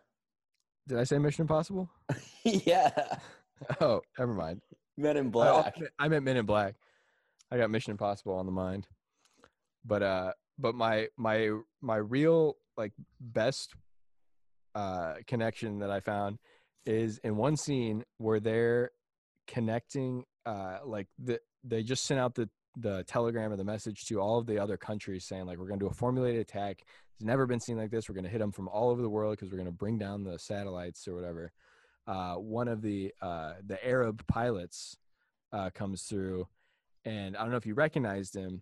[0.87, 1.89] did i say mission impossible
[2.43, 2.91] yeah.
[3.81, 4.61] oh never mind
[4.97, 5.77] Men in Oh, Black.
[5.99, 6.75] I I meant Men in Black.
[7.51, 8.87] I got Mission Impossible on the mind.
[9.85, 13.73] But uh but my my my real like best
[14.75, 16.37] uh connection that I found
[16.85, 18.91] is in one scene where they're
[19.47, 24.19] connecting uh like the they just sent out the the telegram or the message to
[24.19, 26.83] all of the other countries saying like we're going to do a formulated attack.
[27.15, 28.07] It's never been seen like this.
[28.07, 29.97] We're going to hit them from all over the world because we're going to bring
[29.97, 31.51] down the satellites or whatever.
[32.07, 34.97] Uh, one of the uh, the Arab pilots
[35.51, 36.47] uh, comes through,
[37.05, 38.61] and I don't know if you recognized him,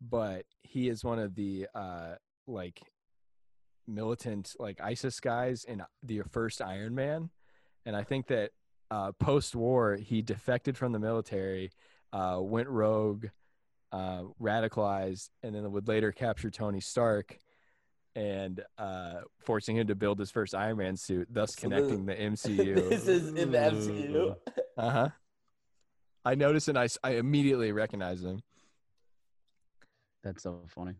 [0.00, 2.14] but he is one of the uh,
[2.46, 2.80] like
[3.86, 7.30] militant like ISIS guys in the first Iron Man,
[7.86, 8.50] and I think that
[8.90, 11.70] uh, post war he defected from the military,
[12.12, 13.26] uh, went rogue,
[13.92, 17.38] uh, radicalized, and then would later capture Tony Stark.
[18.16, 22.14] And uh, forcing him to build his first Iron Man suit, thus So connecting the
[22.16, 22.88] MCU.
[22.88, 24.34] this is in the MCU.
[24.76, 25.08] Uh huh.
[26.28, 28.42] I noticed and I, I immediately recognized him.
[30.22, 30.92] That's so funny.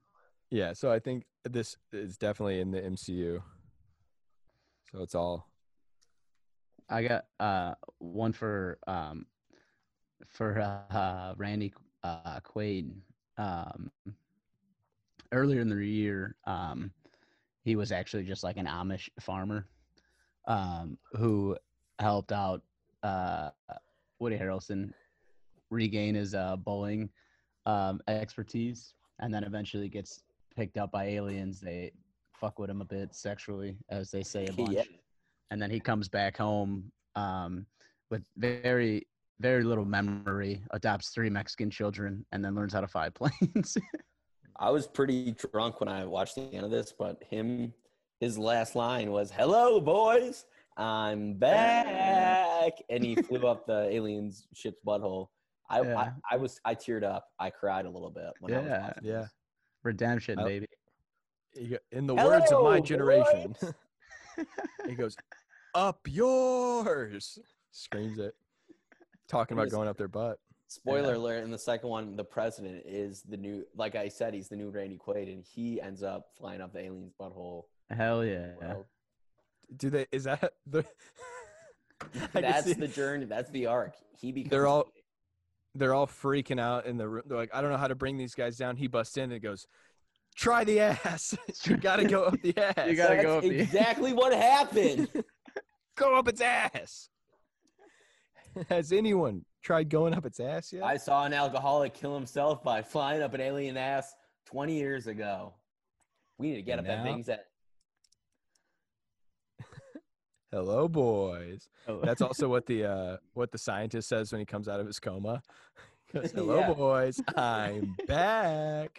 [0.50, 3.42] Yeah, so I think this is definitely in the MCU.
[4.90, 5.46] So it's all
[6.88, 9.26] I got uh one for um
[10.26, 10.58] for
[10.90, 12.94] uh Randy uh Quaid.
[13.36, 13.90] Um
[15.30, 16.90] earlier in the year, um
[17.64, 19.66] he was actually just like an Amish farmer
[20.46, 21.54] um who
[21.98, 22.62] helped out
[23.02, 23.50] uh
[24.20, 24.94] Woody Harrelson
[25.70, 27.08] regain his uh bowling
[27.66, 30.22] um expertise and then eventually gets
[30.56, 31.60] picked up by aliens.
[31.60, 31.92] They
[32.34, 34.82] fuck with him a bit sexually, as they say a bunch Yeah.
[35.50, 37.66] and then he comes back home um,
[38.10, 39.06] with very
[39.40, 43.76] very little memory adopts three mexican children and then learns how to fly planes
[44.60, 47.72] I was pretty drunk when I watched the end of this, but him
[48.18, 50.46] his last line was "Hello, boys,
[50.76, 55.28] I'm back," and he flew up the alien's ship's butthole.
[55.70, 56.10] I, I Yeah.
[56.30, 57.28] I was I teared up.
[57.38, 58.30] I cried a little bit.
[58.40, 58.80] When I was Yeah.
[58.86, 59.20] watching Yeah.
[59.20, 59.30] this.
[59.82, 60.66] Redemption, I- baby.
[61.92, 63.72] In the words of my generation, boys.
[64.86, 65.16] he goes,
[65.74, 67.38] "Up yours!"
[67.72, 68.34] Screams it,
[69.28, 70.38] talking about going up their butt.
[70.68, 73.64] Spoiler alert: in the second one, the president is the new.
[73.74, 76.80] Like I said, he's the new Randy Quaid, and he ends up flying up the
[76.80, 77.64] alien's butthole.
[77.90, 78.52] Hell yeah.
[78.60, 78.86] Well,
[79.76, 80.06] Do they?
[80.12, 80.84] Is that the?
[82.32, 83.24] That's the journey.
[83.24, 83.94] That's the arc.
[84.20, 84.50] He becomes.
[84.50, 84.92] They're all-
[85.74, 87.22] they're all freaking out in the room.
[87.26, 88.76] They're like, I don't know how to bring these guys down.
[88.76, 89.66] He busts in and goes,
[90.36, 91.36] "Try the ass.
[91.64, 92.88] you got to go up the ass.
[92.88, 95.08] You gotta That's go up the- exactly what happened.
[95.96, 97.08] go up its ass."
[98.68, 100.82] Has anyone tried going up its ass yet?
[100.82, 104.14] I saw an alcoholic kill himself by flying up an alien ass
[104.46, 105.54] 20 years ago.
[106.38, 107.46] We need to get And up that now- thing's at.
[110.52, 111.68] Hello, boys.
[111.86, 114.86] Oh, That's also what the uh, what the scientist says when he comes out of
[114.86, 115.42] his coma.
[116.12, 116.72] He goes, Hello, Yeah.
[116.72, 117.20] boys.
[117.36, 118.98] I'm back.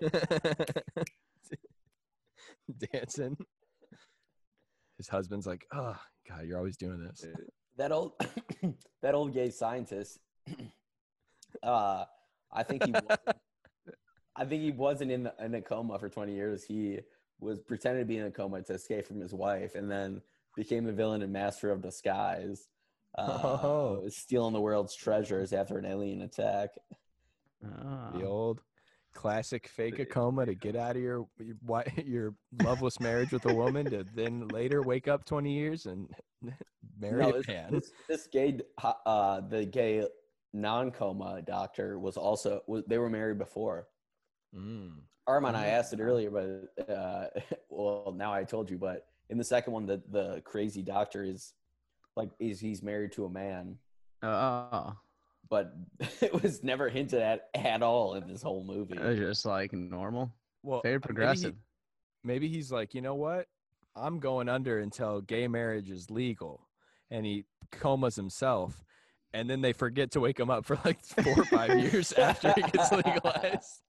[2.92, 3.36] Dancing.
[4.96, 5.96] His husband's like, oh
[6.28, 7.24] God, you're always doing this.
[7.76, 8.12] that old
[9.02, 10.18] that old gay scientist
[11.62, 12.04] uh
[12.52, 13.36] i think he wasn't,
[14.36, 16.98] i think he wasn't in, the, in a coma for 20 years he
[17.40, 20.20] was pretending to be in a coma to escape from his wife and then
[20.56, 22.68] became the villain and master of disguise
[23.18, 24.04] uh, Oh.
[24.08, 26.70] stealing the world's treasures after an alien attack
[27.64, 28.10] Ah.
[28.14, 28.60] The old
[29.14, 33.54] classic fake a coma to get out of your your, your loveless marriage with a
[33.54, 36.08] woman to then later wake up 20 years and
[36.98, 37.70] marry No, a this, man.
[37.70, 38.58] this, this gay
[39.06, 40.06] uh the gay
[40.54, 43.86] non-coma doctor was also was, they were married before
[44.54, 44.92] Mm.
[45.26, 47.28] Armand, I asked it earlier, but uh,
[47.70, 48.76] well, now I told you.
[48.76, 51.52] But in the second one, the the crazy doctor is
[52.16, 53.78] like is he's married to a man,
[54.22, 54.94] Oh,
[55.50, 55.72] but
[56.20, 58.96] it was never hinted at at all in this whole movie.
[58.98, 60.30] it's just like normal.
[60.62, 61.54] Well, Very maybe he- progressive.
[62.22, 63.46] maybe he's like, you know what?
[63.96, 66.66] I'm going under until gay marriage is legal,
[67.10, 68.82] and he comas himself,
[69.34, 72.54] and then they forget to wake him up for like four or five years after
[72.56, 73.80] it gets legalized.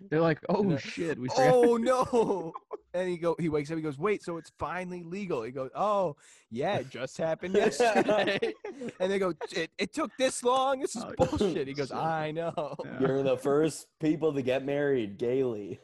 [0.10, 1.54] They're like, oh know, shit, we forgot.
[1.54, 2.52] Oh no!
[2.94, 3.76] And he go, he wakes up.
[3.76, 5.42] He goes, wait, so it's finally legal?
[5.42, 6.16] He goes, oh
[6.50, 8.38] yeah, it just happened yesterday.
[9.00, 10.80] and they go, it, it took this long.
[10.80, 11.68] This is Oh, bullshit.
[11.68, 11.96] He goes, shit.
[11.96, 12.76] I know.
[13.00, 15.80] You're the first people to get married gaily.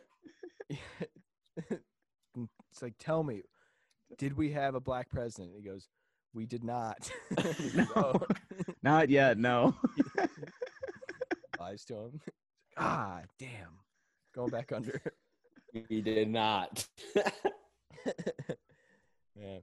[0.71, 3.43] it's like, tell me,
[4.17, 5.55] did we have a black president?
[5.57, 5.89] He goes,
[6.33, 7.11] we did not.
[7.75, 8.21] No.
[8.83, 9.77] Not yet, no.
[11.61, 12.21] Lies to him.
[12.77, 13.79] Ah, damn.
[14.35, 15.01] Going back under.
[15.89, 16.87] He did not.
[19.37, 19.61] Man,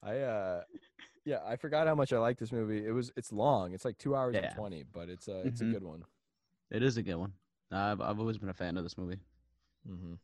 [0.00, 0.62] I uh,
[1.24, 2.86] yeah, I forgot how much I like this movie.
[2.86, 3.72] It was it's long.
[3.72, 4.46] It's like two hours Yeah.
[4.46, 5.70] and twenty, but it's a it's Mhm.
[5.70, 6.04] a good one.
[6.70, 7.32] It is a good one.
[7.72, 9.18] I've I've always been a fan of this movie.
[9.90, 10.14] Mm-hmm.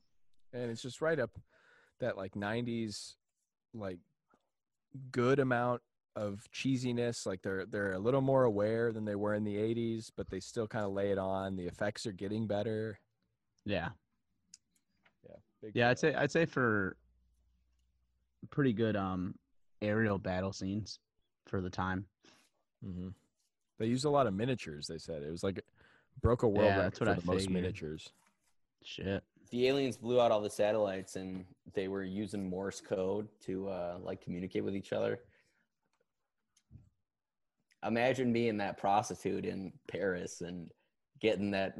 [0.53, 1.37] And it's just right up
[1.99, 3.15] that like '90s,
[3.75, 3.99] like
[5.11, 5.83] good amount
[6.15, 7.27] of cheesiness.
[7.27, 10.39] Like they're they're a little more aware than they were in the '80s, but they
[10.39, 11.57] still kind of lay it on.
[11.57, 13.01] The effects are getting better.
[13.65, 13.89] Yeah.
[15.29, 16.97] Yeah, big Yeah, I'd say I'd say for
[18.51, 19.35] pretty good um
[19.81, 20.99] aerial battle scenes
[21.47, 22.05] for the time.
[22.85, 23.09] Mm-hmm.
[23.79, 24.87] They used a lot of miniatures.
[24.87, 25.61] They said it was like
[26.21, 28.13] broke a world Yeah, record that's for what I the most miniatures.
[28.85, 29.23] Shit.
[29.51, 33.99] the aliens blew out all the satellites, and they were using Morse code to uh,
[34.03, 35.21] like communicate with each other.
[37.85, 40.71] Imagine being that prostitute in Paris and
[41.23, 41.79] getting that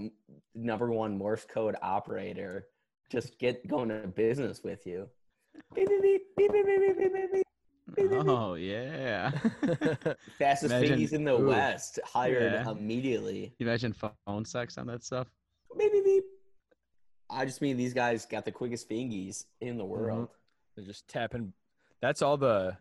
[0.55, 2.69] number one Morse code operator
[3.11, 5.09] just get going to business with you.
[8.27, 9.33] Oh yeah!
[10.39, 12.71] Fastest imagine, in the ooh, West hired yeah.
[12.71, 13.53] immediately.
[13.59, 13.95] You imagine
[14.27, 15.27] phone sex on that stuff.
[17.29, 20.25] I just mean these guys got the quickest fingies in the world.
[20.25, 20.33] Mm-hmm.
[20.77, 21.53] They're just tapping.
[22.01, 22.77] That's all the.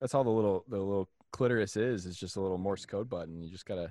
[0.00, 2.06] That's all the little the little clitoris is.
[2.06, 3.42] It's just a little Morse code button.
[3.42, 3.90] You just gotta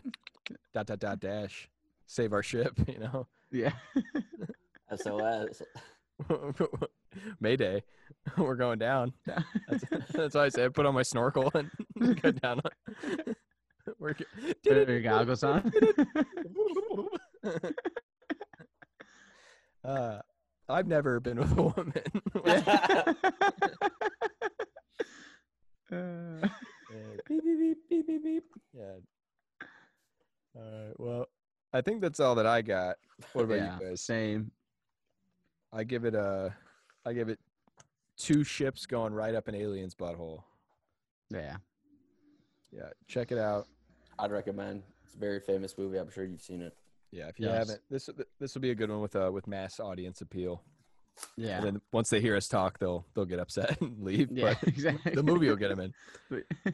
[0.73, 1.69] dot dot dot dash
[2.05, 2.73] save our ship.
[2.87, 3.71] You know, Yeah.
[4.95, 5.61] SOS.
[7.39, 7.83] Mayday,
[8.37, 9.13] we're going down.
[9.25, 11.69] That's, that's why I said put on my snorkel and
[12.21, 12.59] go down.
[12.63, 13.35] on-
[13.99, 14.25] We're Put
[14.65, 15.71] your goggles on.
[19.83, 20.19] uh,
[20.67, 21.93] I've never been with a woman.
[25.91, 26.47] Uh,
[27.27, 28.43] beep, beep, beep, beep, beep, beep.
[28.73, 28.93] Yeah.
[30.59, 30.93] All right.
[30.99, 31.25] Well,
[31.73, 32.97] I think that's all that I got.
[33.33, 34.01] What about yeah, you guys?
[34.01, 34.51] same.
[35.71, 36.53] I give it a,
[37.05, 37.39] I give it
[38.17, 40.43] two ships going right up an alien's butthole.
[41.29, 41.57] Yeah.
[42.71, 43.67] Yeah, check it out.
[44.17, 44.83] I'd recommend.
[45.05, 45.97] It's a very famous movie.
[45.97, 46.75] I'm sure you've seen it.
[47.11, 47.57] Yeah, if you Yes.
[47.57, 48.09] haven't, this
[48.39, 50.61] this will be a good one with uh with mass audience appeal.
[51.35, 51.57] Yeah.
[51.57, 54.29] And then once they hear us talk, they'll they'll get upset and leave.
[54.31, 54.53] yeah.
[54.59, 55.15] But Exactly.
[55.15, 55.79] the movie will get them
[56.31, 56.43] in.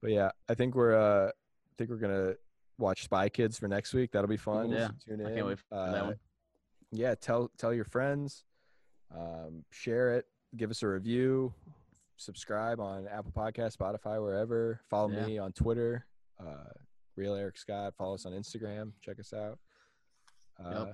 [0.00, 2.34] But yeah, I think we're uh I think we're gonna
[2.78, 4.12] watch Spy Kids for next week.
[4.12, 4.70] That'll be fun.
[4.70, 5.26] Yeah, So tune in.
[5.26, 6.20] I can't wait for that Uh, one.
[6.90, 8.44] Yeah, tell tell your friends,
[9.14, 10.26] um, share it,
[10.56, 11.52] give us a review,
[12.16, 14.80] subscribe on Apple Podcast, Spotify, wherever.
[14.88, 15.26] Follow Yeah.
[15.26, 16.06] me on Twitter,
[16.38, 16.70] uh,
[17.16, 17.94] Real Eric Scott.
[17.96, 18.92] Follow us on Instagram.
[19.02, 19.58] Check us out.
[20.58, 20.92] Uh,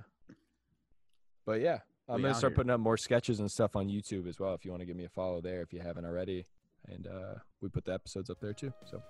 [1.45, 1.79] But yeah,
[2.09, 2.55] I'm We gonna start here.
[2.57, 4.53] putting up more sketches and stuff on YouTube as well.
[4.55, 6.45] If you want to give me a follow there, if you haven't already,
[6.87, 8.73] and uh, we put the episodes up there too.
[8.85, 9.01] So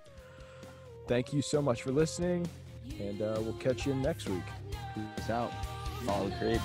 [1.08, 2.48] thank you so much for listening,
[3.00, 4.44] and uh, we'll catch you next week.
[4.94, 5.52] Peace out.
[6.06, 6.62] Follow the creep.